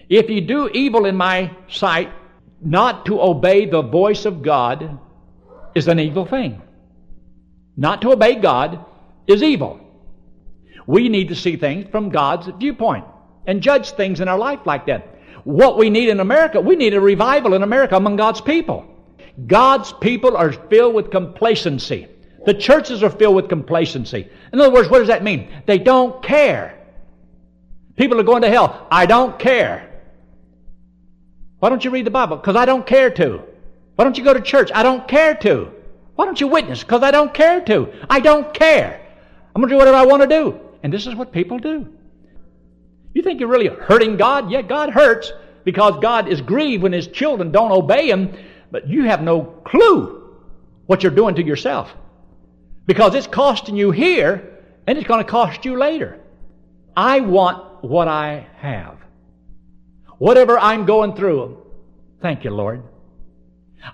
if 0.08 0.28
you 0.28 0.40
do 0.40 0.68
evil 0.68 1.06
in 1.06 1.16
my 1.16 1.50
sight, 1.68 2.10
not 2.60 3.06
to 3.06 3.20
obey 3.20 3.66
the 3.66 3.82
voice 3.82 4.24
of 4.26 4.42
God 4.42 4.98
is 5.74 5.88
an 5.88 5.98
evil 5.98 6.26
thing. 6.26 6.60
Not 7.76 8.02
to 8.02 8.12
obey 8.12 8.34
God 8.34 8.84
is 9.26 9.42
evil. 9.42 9.80
We 10.86 11.08
need 11.08 11.28
to 11.28 11.36
see 11.36 11.56
things 11.56 11.88
from 11.90 12.10
God's 12.10 12.48
viewpoint 12.58 13.04
and 13.46 13.62
judge 13.62 13.92
things 13.92 14.20
in 14.20 14.28
our 14.28 14.38
life 14.38 14.60
like 14.66 14.86
that. 14.86 15.06
What 15.44 15.78
we 15.78 15.88
need 15.88 16.08
in 16.08 16.20
America, 16.20 16.60
we 16.60 16.76
need 16.76 16.94
a 16.94 17.00
revival 17.00 17.54
in 17.54 17.62
America 17.62 17.96
among 17.96 18.16
God's 18.16 18.40
people. 18.40 18.84
God's 19.46 19.92
people 19.92 20.36
are 20.36 20.52
filled 20.52 20.94
with 20.94 21.10
complacency. 21.10 22.08
The 22.46 22.54
churches 22.54 23.02
are 23.02 23.10
filled 23.10 23.36
with 23.36 23.48
complacency. 23.48 24.28
In 24.52 24.60
other 24.60 24.70
words, 24.70 24.88
what 24.88 24.98
does 24.98 25.08
that 25.08 25.22
mean? 25.22 25.48
They 25.66 25.78
don't 25.78 26.22
care. 26.22 26.78
People 27.96 28.18
are 28.18 28.24
going 28.24 28.42
to 28.42 28.48
hell. 28.48 28.86
I 28.90 29.06
don't 29.06 29.38
care. 29.38 29.86
Why 31.58 31.68
don't 31.68 31.84
you 31.84 31.90
read 31.90 32.06
the 32.06 32.10
Bible? 32.10 32.36
Because 32.36 32.56
I 32.56 32.64
don't 32.64 32.86
care 32.86 33.10
to. 33.10 33.42
Why 33.96 34.04
don't 34.04 34.16
you 34.16 34.24
go 34.24 34.32
to 34.32 34.40
church? 34.40 34.70
I 34.74 34.82
don't 34.82 35.06
care 35.06 35.34
to. 35.36 35.70
Why 36.16 36.24
don't 36.24 36.40
you 36.40 36.48
witness? 36.48 36.82
Because 36.82 37.02
I 37.02 37.10
don't 37.10 37.34
care 37.34 37.60
to. 37.62 37.92
I 38.08 38.20
don't 38.20 38.52
care. 38.54 39.06
I'm 39.54 39.60
going 39.60 39.68
to 39.68 39.74
do 39.74 39.78
whatever 39.78 39.98
I 39.98 40.06
want 40.06 40.22
to 40.22 40.28
do. 40.28 40.58
And 40.82 40.92
this 40.92 41.06
is 41.06 41.14
what 41.14 41.32
people 41.32 41.58
do. 41.58 41.92
You 43.12 43.22
think 43.22 43.40
you're 43.40 43.48
really 43.50 43.66
hurting 43.66 44.16
God? 44.16 44.50
Yeah, 44.50 44.62
God 44.62 44.90
hurts 44.90 45.32
because 45.64 46.00
God 46.00 46.28
is 46.28 46.40
grieved 46.40 46.82
when 46.82 46.92
His 46.92 47.08
children 47.08 47.52
don't 47.52 47.72
obey 47.72 48.08
Him, 48.08 48.32
but 48.70 48.88
you 48.88 49.04
have 49.04 49.20
no 49.20 49.42
clue 49.42 50.38
what 50.86 51.02
you're 51.02 51.12
doing 51.12 51.34
to 51.34 51.44
yourself. 51.44 51.94
Because 52.90 53.14
it's 53.14 53.28
costing 53.28 53.76
you 53.76 53.92
here 53.92 54.58
and 54.88 54.98
it's 54.98 55.06
going 55.06 55.24
to 55.24 55.30
cost 55.30 55.64
you 55.64 55.78
later. 55.78 56.18
I 56.96 57.20
want 57.20 57.84
what 57.84 58.08
I 58.08 58.48
have. 58.56 58.98
Whatever 60.18 60.58
I'm 60.58 60.86
going 60.86 61.14
through, 61.14 61.64
thank 62.20 62.42
you, 62.42 62.50
Lord. 62.50 62.82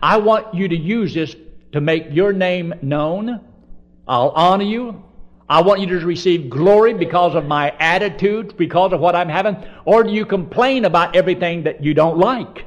I 0.00 0.16
want 0.16 0.54
you 0.54 0.68
to 0.68 0.74
use 0.74 1.12
this 1.12 1.36
to 1.72 1.80
make 1.82 2.06
your 2.10 2.32
name 2.32 2.72
known. 2.80 3.44
I'll 4.08 4.30
honor 4.30 4.64
you. 4.64 5.04
I 5.46 5.60
want 5.60 5.82
you 5.82 5.88
to 5.88 6.06
receive 6.06 6.48
glory 6.48 6.94
because 6.94 7.34
of 7.34 7.44
my 7.44 7.76
attitude, 7.78 8.56
because 8.56 8.94
of 8.94 9.00
what 9.00 9.14
I'm 9.14 9.28
having? 9.28 9.62
Or 9.84 10.04
do 10.04 10.10
you 10.10 10.24
complain 10.24 10.86
about 10.86 11.14
everything 11.14 11.64
that 11.64 11.84
you 11.84 11.92
don't 11.92 12.16
like? 12.16 12.64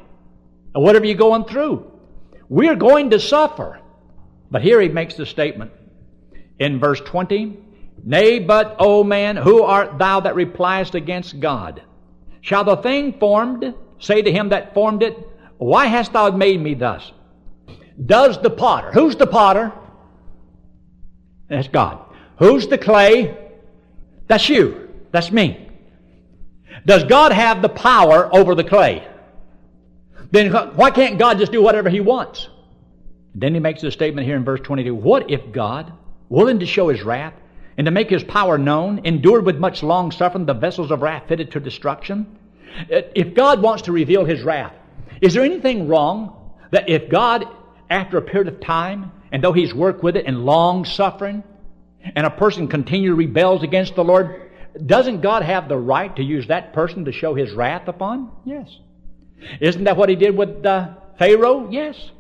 Whatever 0.74 1.08
you're 1.08 1.15
going 1.15 1.46
through? 1.46 1.92
We're 2.50 2.76
going 2.76 3.10
to 3.10 3.20
suffer. 3.20 3.80
But 4.52 4.62
here 4.62 4.80
he 4.80 4.89
makes 4.89 5.15
the 5.15 5.26
statement 5.26 5.72
in 6.60 6.80
verse 6.80 7.02
20 7.02 7.58
Nay, 8.02 8.39
but, 8.39 8.78
O 8.80 9.04
man, 9.04 9.36
who 9.36 9.63
art 9.63 9.98
thou 9.98 10.22
that 10.22 10.36
repliest 10.36 10.95
against 10.95 11.39
God? 11.41 11.82
Shall 12.39 12.63
the 12.63 12.78
thing 12.78 13.19
formed 13.19 13.74
say 14.00 14.22
to 14.22 14.32
him 14.32 14.50
that 14.50 14.74
formed 14.74 15.04
it, 15.04 15.17
Why 15.58 15.88
hast 15.88 16.13
thou 16.13 16.30
made 16.32 16.62
me 16.62 16.74
thus? 16.76 17.12
Does 18.04 18.41
the 18.41 18.50
potter, 18.50 18.91
who's 18.93 19.17
the 19.17 19.28
potter? 19.28 19.74
That's 21.50 21.67
God. 21.67 22.00
Who's 22.38 22.67
the 22.67 22.78
clay? 22.78 23.38
That's 24.28 24.48
you. 24.48 24.89
That's 25.12 25.32
me. 25.32 25.67
Does 26.86 27.04
God 27.04 27.34
have 27.34 27.62
the 27.62 27.69
power 27.69 28.34
over 28.34 28.56
the 28.56 28.63
clay? 28.63 29.06
Then 30.32 30.54
why 30.76 30.91
can't 30.91 31.19
God 31.19 31.39
just 31.39 31.52
do 31.52 31.62
whatever 31.62 31.89
He 31.89 32.00
wants? 32.00 32.48
Then 33.36 33.54
he 33.54 33.60
makes 33.60 33.84
a 33.84 33.91
statement 33.91 34.28
here 34.28 34.36
in 34.36 34.43
verse 34.43 34.60
22 34.62 34.93
What 34.93 35.30
if 35.30 35.52
God, 35.52 35.93
willing 36.30 36.60
to 36.60 36.65
show 36.65 36.88
His 36.89 37.02
wrath 37.04 37.34
and 37.78 37.86
to 37.86 37.92
make 37.92 38.10
His 38.10 38.24
power 38.24 38.58
known, 38.58 39.02
endured 39.06 39.46
with 39.46 39.58
much 39.58 39.84
long 39.84 40.12
suffering 40.12 40.46
the 40.46 40.54
vessels 40.54 40.92
of 40.92 41.02
wrath 41.02 41.24
fitted 41.28 41.52
to 41.52 41.60
destruction? 41.60 42.38
If 42.89 43.34
God 43.34 43.62
wants 43.62 43.84
to 43.84 43.92
reveal 43.92 44.26
His 44.26 44.44
wrath, 44.44 44.74
is 45.22 45.34
there 45.34 45.44
anything 45.44 45.88
wrong 45.88 46.54
that 46.72 46.89
if 46.89 47.10
God, 47.10 47.46
after 47.89 48.18
a 48.18 48.22
period 48.22 48.54
of 48.54 48.62
time, 48.62 49.12
and 49.32 49.44
though 49.44 49.54
He's 49.54 49.74
worked 49.74 50.04
with 50.04 50.15
it 50.15 50.26
in 50.26 50.46
long 50.46 50.86
suffering, 50.86 51.44
and 52.15 52.26
a 52.26 52.30
person 52.30 52.68
continually 52.68 53.26
rebels 53.26 53.63
against 53.63 53.96
the 53.96 54.04
Lord, 54.04 54.52
doesn't 54.86 55.22
God 55.22 55.44
have 55.44 55.68
the 55.68 55.78
right 55.78 56.15
to 56.15 56.24
use 56.24 56.48
that 56.48 56.74
person 56.74 57.06
to 57.06 57.12
show 57.12 57.34
His 57.34 57.54
wrath 57.54 57.88
upon? 57.88 58.32
Yes. 58.46 58.70
Isn't 59.60 59.86
that 59.86 59.98
what 59.98 60.10
He 60.10 60.15
did 60.15 60.36
with 60.38 60.65
uh, 60.65 60.96
Pharaoh? 61.18 61.70
Yes. 61.70 62.12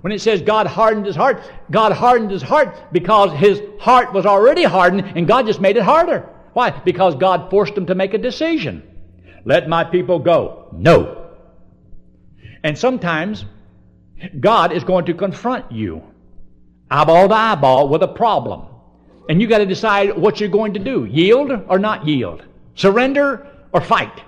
When 0.00 0.12
it 0.12 0.20
says 0.20 0.42
God 0.42 0.66
hardened 0.66 1.06
his 1.06 1.16
heart, 1.16 1.42
God 1.70 1.92
hardened 1.92 2.30
his 2.30 2.42
heart 2.42 2.92
because 2.92 3.32
his 3.32 3.60
heart 3.78 4.12
was 4.12 4.26
already 4.26 4.64
hardened 4.64 5.12
and 5.16 5.26
God 5.26 5.46
just 5.46 5.60
made 5.60 5.76
it 5.76 5.82
harder. 5.82 6.28
Why? 6.52 6.70
Because 6.70 7.14
God 7.14 7.50
forced 7.50 7.74
him 7.74 7.86
to 7.86 7.94
make 7.94 8.14
a 8.14 8.18
decision. 8.18 8.82
Let 9.44 9.68
my 9.68 9.84
people 9.84 10.18
go. 10.18 10.68
No. 10.72 11.30
And 12.62 12.76
sometimes 12.76 13.44
God 14.38 14.72
is 14.72 14.84
going 14.84 15.06
to 15.06 15.14
confront 15.14 15.70
you 15.72 16.02
eyeball 16.90 17.28
to 17.28 17.34
eyeball 17.34 17.88
with 17.88 18.02
a 18.02 18.08
problem. 18.08 18.66
And 19.28 19.40
you 19.40 19.46
got 19.46 19.58
to 19.58 19.66
decide 19.66 20.16
what 20.16 20.40
you're 20.40 20.48
going 20.48 20.74
to 20.74 20.80
do. 20.80 21.04
Yield 21.04 21.52
or 21.68 21.78
not 21.78 22.06
yield. 22.06 22.44
Surrender 22.74 23.46
or 23.72 23.80
fight. 23.80 24.22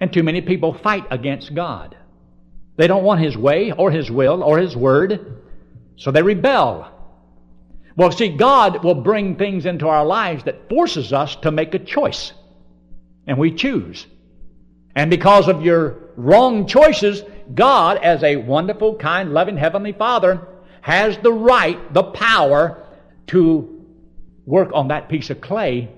And 0.00 0.12
too 0.12 0.22
many 0.22 0.42
people 0.42 0.74
fight 0.74 1.06
against 1.10 1.54
God. 1.54 1.96
They 2.76 2.86
don't 2.86 3.04
want 3.04 3.20
His 3.20 3.36
way 3.36 3.72
or 3.72 3.90
His 3.90 4.10
will 4.10 4.42
or 4.42 4.58
His 4.58 4.76
word, 4.76 5.42
so 5.96 6.10
they 6.10 6.22
rebel. 6.22 6.92
Well, 7.96 8.12
see, 8.12 8.28
God 8.28 8.84
will 8.84 8.94
bring 8.94 9.36
things 9.36 9.64
into 9.64 9.88
our 9.88 10.04
lives 10.04 10.44
that 10.44 10.68
forces 10.68 11.12
us 11.12 11.34
to 11.36 11.50
make 11.50 11.74
a 11.74 11.78
choice. 11.78 12.32
And 13.26 13.38
we 13.38 13.52
choose. 13.52 14.06
And 14.94 15.10
because 15.10 15.48
of 15.48 15.64
your 15.64 16.10
wrong 16.16 16.66
choices, 16.66 17.22
God, 17.54 17.98
as 17.98 18.22
a 18.22 18.36
wonderful, 18.36 18.96
kind, 18.96 19.32
loving 19.32 19.56
Heavenly 19.56 19.92
Father, 19.92 20.46
has 20.82 21.18
the 21.18 21.32
right, 21.32 21.92
the 21.92 22.02
power 22.02 22.84
to 23.28 23.84
work 24.44 24.70
on 24.72 24.88
that 24.88 25.08
piece 25.08 25.30
of 25.30 25.40
clay 25.40 25.90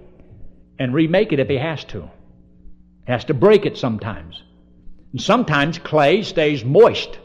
and 0.78 0.94
remake 0.94 1.32
it 1.32 1.40
if 1.40 1.48
He 1.48 1.56
has 1.56 1.84
to. 1.84 2.08
He 3.06 3.12
has 3.12 3.24
to 3.26 3.34
break 3.34 3.66
it 3.66 3.76
sometimes. 3.76 4.42
And 5.12 5.20
sometimes 5.20 5.78
clay 5.78 6.22
stays 6.22 6.64
moist, 6.64 7.18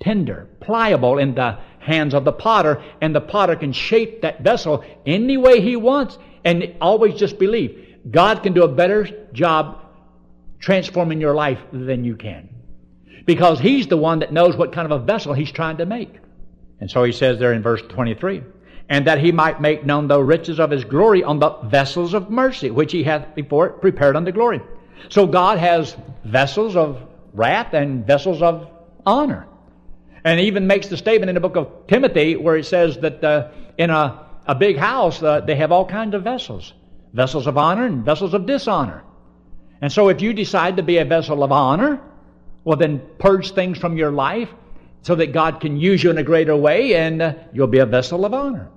tender, 0.00 0.48
pliable 0.60 1.18
in 1.18 1.34
the 1.34 1.58
hands 1.78 2.14
of 2.14 2.24
the 2.24 2.32
potter, 2.32 2.82
and 3.00 3.14
the 3.14 3.20
potter 3.20 3.56
can 3.56 3.72
shape 3.72 4.22
that 4.22 4.42
vessel 4.42 4.84
any 5.04 5.36
way 5.36 5.60
he 5.60 5.76
wants. 5.76 6.18
And 6.44 6.74
always 6.80 7.14
just 7.14 7.38
believe 7.38 7.96
God 8.10 8.42
can 8.42 8.52
do 8.52 8.64
a 8.64 8.68
better 8.68 9.26
job 9.32 9.80
transforming 10.60 11.20
your 11.20 11.34
life 11.34 11.58
than 11.72 12.04
you 12.04 12.16
can. 12.16 12.48
Because 13.26 13.58
he's 13.58 13.86
the 13.86 13.96
one 13.96 14.18
that 14.20 14.32
knows 14.32 14.56
what 14.56 14.72
kind 14.72 14.90
of 14.90 15.02
a 15.02 15.04
vessel 15.04 15.32
he's 15.32 15.50
trying 15.50 15.78
to 15.78 15.86
make. 15.86 16.14
And 16.80 16.90
so 16.90 17.04
he 17.04 17.12
says 17.12 17.38
there 17.38 17.52
in 17.52 17.62
verse 17.62 17.82
23 17.88 18.42
and 18.88 19.06
that 19.06 19.18
he 19.18 19.32
might 19.32 19.60
make 19.60 19.84
known 19.84 20.08
the 20.08 20.22
riches 20.22 20.60
of 20.60 20.70
his 20.70 20.84
glory 20.84 21.24
on 21.24 21.38
the 21.38 21.50
vessels 21.64 22.12
of 22.12 22.30
mercy, 22.30 22.70
which 22.70 22.92
he 22.92 23.02
hath 23.02 23.34
before 23.34 23.70
prepared 23.70 24.16
unto 24.16 24.30
glory. 24.30 24.60
So 25.08 25.26
God 25.26 25.58
has 25.58 25.96
vessels 26.24 26.76
of 26.76 27.00
wrath 27.34 27.74
and 27.74 28.06
vessels 28.06 28.40
of 28.40 28.70
honor. 29.04 29.46
And 30.24 30.40
even 30.40 30.66
makes 30.66 30.88
the 30.88 30.96
statement 30.96 31.28
in 31.28 31.34
the 31.34 31.40
book 31.40 31.56
of 31.56 31.86
Timothy 31.86 32.36
where 32.36 32.56
it 32.56 32.64
says 32.64 32.96
that 32.98 33.22
uh, 33.22 33.48
in 33.76 33.90
a, 33.90 34.26
a 34.46 34.54
big 34.54 34.78
house 34.78 35.22
uh, 35.22 35.40
they 35.40 35.56
have 35.56 35.70
all 35.70 35.84
kinds 35.84 36.14
of 36.14 36.22
vessels 36.22 36.72
vessels 37.12 37.46
of 37.46 37.56
honor 37.56 37.86
and 37.86 38.04
vessels 38.04 38.34
of 38.34 38.44
dishonor. 38.44 39.04
And 39.80 39.92
so 39.92 40.08
if 40.08 40.20
you 40.20 40.32
decide 40.32 40.78
to 40.78 40.82
be 40.82 40.98
a 40.98 41.04
vessel 41.04 41.44
of 41.44 41.52
honor, 41.52 42.00
well, 42.64 42.76
then 42.76 43.00
purge 43.18 43.52
things 43.52 43.78
from 43.78 43.96
your 43.96 44.10
life 44.10 44.48
so 45.02 45.14
that 45.14 45.32
God 45.32 45.60
can 45.60 45.76
use 45.76 46.02
you 46.02 46.10
in 46.10 46.18
a 46.18 46.22
greater 46.22 46.56
way 46.56 46.96
and 46.96 47.22
uh, 47.22 47.34
you'll 47.52 47.68
be 47.68 47.78
a 47.78 47.86
vessel 47.86 48.24
of 48.24 48.34
honor. 48.34 48.68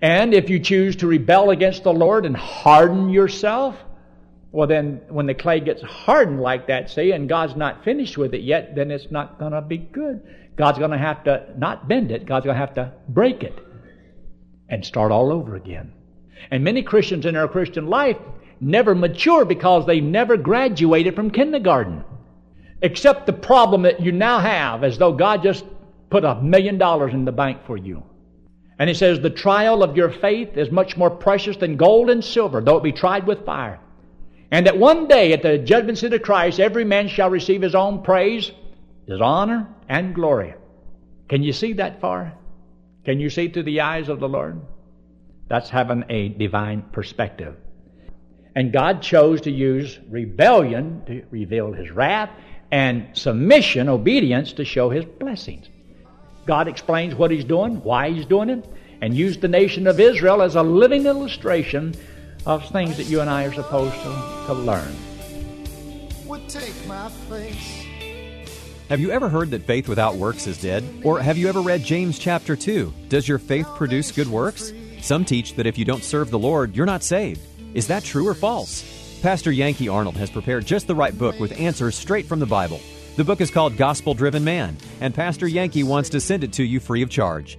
And 0.00 0.34
if 0.34 0.50
you 0.50 0.58
choose 0.60 0.96
to 0.96 1.06
rebel 1.06 1.50
against 1.50 1.84
the 1.84 1.92
Lord 1.92 2.26
and 2.26 2.36
harden 2.36 3.10
yourself, 3.10 3.76
well, 4.52 4.66
then, 4.66 5.00
when 5.08 5.26
the 5.26 5.34
clay 5.34 5.60
gets 5.60 5.80
hardened 5.80 6.40
like 6.40 6.66
that, 6.66 6.90
see, 6.90 7.12
and 7.12 7.26
God's 7.26 7.56
not 7.56 7.84
finished 7.84 8.18
with 8.18 8.34
it 8.34 8.42
yet, 8.42 8.74
then 8.74 8.90
it's 8.90 9.10
not 9.10 9.38
going 9.38 9.52
to 9.52 9.62
be 9.62 9.78
good. 9.78 10.22
God's 10.56 10.78
going 10.78 10.90
to 10.90 10.98
have 10.98 11.24
to 11.24 11.46
not 11.56 11.88
bend 11.88 12.12
it, 12.12 12.26
God's 12.26 12.44
going 12.44 12.54
to 12.54 12.60
have 12.60 12.74
to 12.74 12.92
break 13.08 13.42
it 13.42 13.58
and 14.68 14.84
start 14.84 15.10
all 15.10 15.32
over 15.32 15.56
again. 15.56 15.92
And 16.50 16.62
many 16.62 16.82
Christians 16.82 17.24
in 17.24 17.32
their 17.32 17.48
Christian 17.48 17.86
life 17.86 18.18
never 18.60 18.94
mature 18.94 19.46
because 19.46 19.86
they 19.86 20.00
never 20.00 20.36
graduated 20.36 21.16
from 21.16 21.30
kindergarten. 21.30 22.04
Except 22.82 23.24
the 23.24 23.32
problem 23.32 23.82
that 23.82 24.00
you 24.00 24.12
now 24.12 24.38
have, 24.38 24.84
as 24.84 24.98
though 24.98 25.12
God 25.12 25.42
just 25.42 25.64
put 26.10 26.24
a 26.24 26.42
million 26.42 26.76
dollars 26.76 27.14
in 27.14 27.24
the 27.24 27.32
bank 27.32 27.60
for 27.66 27.78
you. 27.78 28.02
And 28.78 28.90
he 28.90 28.94
says, 28.94 29.20
The 29.20 29.30
trial 29.30 29.82
of 29.82 29.96
your 29.96 30.10
faith 30.10 30.58
is 30.58 30.70
much 30.70 30.96
more 30.96 31.10
precious 31.10 31.56
than 31.56 31.76
gold 31.78 32.10
and 32.10 32.22
silver, 32.22 32.60
though 32.60 32.76
it 32.76 32.82
be 32.82 32.92
tried 32.92 33.26
with 33.26 33.46
fire. 33.46 33.80
And 34.52 34.66
that 34.66 34.76
one 34.76 35.08
day 35.08 35.32
at 35.32 35.40
the 35.40 35.56
judgment 35.56 35.96
seat 35.96 36.12
of 36.12 36.20
Christ, 36.20 36.60
every 36.60 36.84
man 36.84 37.08
shall 37.08 37.30
receive 37.30 37.62
his 37.62 37.74
own 37.74 38.02
praise, 38.02 38.52
his 39.08 39.20
honor, 39.20 39.66
and 39.88 40.14
glory. 40.14 40.54
Can 41.30 41.42
you 41.42 41.54
see 41.54 41.72
that 41.72 42.02
far? 42.02 42.34
Can 43.06 43.18
you 43.18 43.30
see 43.30 43.48
through 43.48 43.62
the 43.62 43.80
eyes 43.80 44.10
of 44.10 44.20
the 44.20 44.28
Lord? 44.28 44.60
That's 45.48 45.70
having 45.70 46.04
a 46.10 46.28
divine 46.28 46.82
perspective. 46.92 47.56
And 48.54 48.74
God 48.74 49.00
chose 49.00 49.40
to 49.42 49.50
use 49.50 49.98
rebellion 50.10 51.02
to 51.06 51.24
reveal 51.30 51.72
his 51.72 51.90
wrath 51.90 52.28
and 52.70 53.08
submission, 53.14 53.88
obedience, 53.88 54.52
to 54.54 54.66
show 54.66 54.90
his 54.90 55.06
blessings. 55.06 55.70
God 56.44 56.68
explains 56.68 57.14
what 57.14 57.30
he's 57.30 57.44
doing, 57.44 57.82
why 57.82 58.10
he's 58.10 58.26
doing 58.26 58.50
it, 58.50 58.68
and 59.00 59.16
used 59.16 59.40
the 59.40 59.48
nation 59.48 59.86
of 59.86 59.98
Israel 59.98 60.42
as 60.42 60.56
a 60.56 60.62
living 60.62 61.06
illustration 61.06 61.94
of 62.46 62.68
things 62.70 62.96
that 62.96 63.04
you 63.04 63.20
and 63.20 63.30
I 63.30 63.44
are 63.44 63.52
supposed 63.52 63.94
to, 63.94 64.44
to 64.46 64.52
learn. 64.54 64.94
Would 66.26 66.48
take 66.48 66.86
my 66.86 67.10
place. 67.28 67.84
Have 68.88 69.00
you 69.00 69.10
ever 69.10 69.28
heard 69.28 69.50
that 69.52 69.66
faith 69.66 69.88
without 69.88 70.16
works 70.16 70.46
is 70.46 70.60
dead? 70.60 70.84
Or 71.04 71.18
have 71.20 71.38
you 71.38 71.48
ever 71.48 71.60
read 71.60 71.82
James 71.82 72.18
chapter 72.18 72.56
2? 72.56 72.92
Does 73.08 73.26
your 73.26 73.38
faith 73.38 73.66
produce 73.76 74.12
good 74.12 74.28
works? 74.28 74.72
Some 75.00 75.24
teach 75.24 75.54
that 75.54 75.66
if 75.66 75.78
you 75.78 75.84
don't 75.84 76.04
serve 76.04 76.30
the 76.30 76.38
Lord, 76.38 76.76
you're 76.76 76.86
not 76.86 77.02
saved. 77.02 77.40
Is 77.74 77.86
that 77.88 78.04
true 78.04 78.28
or 78.28 78.34
false? 78.34 78.84
Pastor 79.22 79.50
Yankee 79.50 79.88
Arnold 79.88 80.16
has 80.16 80.30
prepared 80.30 80.66
just 80.66 80.86
the 80.86 80.94
right 80.94 81.16
book 81.16 81.38
with 81.40 81.58
answers 81.58 81.94
straight 81.94 82.26
from 82.26 82.40
the 82.40 82.46
Bible. 82.46 82.80
The 83.16 83.24
book 83.24 83.40
is 83.40 83.50
called 83.50 83.76
Gospel 83.76 84.14
Driven 84.14 84.42
Man, 84.42 84.76
and 85.00 85.14
Pastor 85.14 85.46
Yankee 85.46 85.84
wants 85.84 86.10
to 86.10 86.20
send 86.20 86.44
it 86.44 86.52
to 86.54 86.64
you 86.64 86.80
free 86.80 87.02
of 87.02 87.08
charge. 87.08 87.58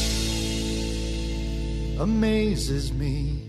amazes 2.01 2.91
me. 2.91 3.40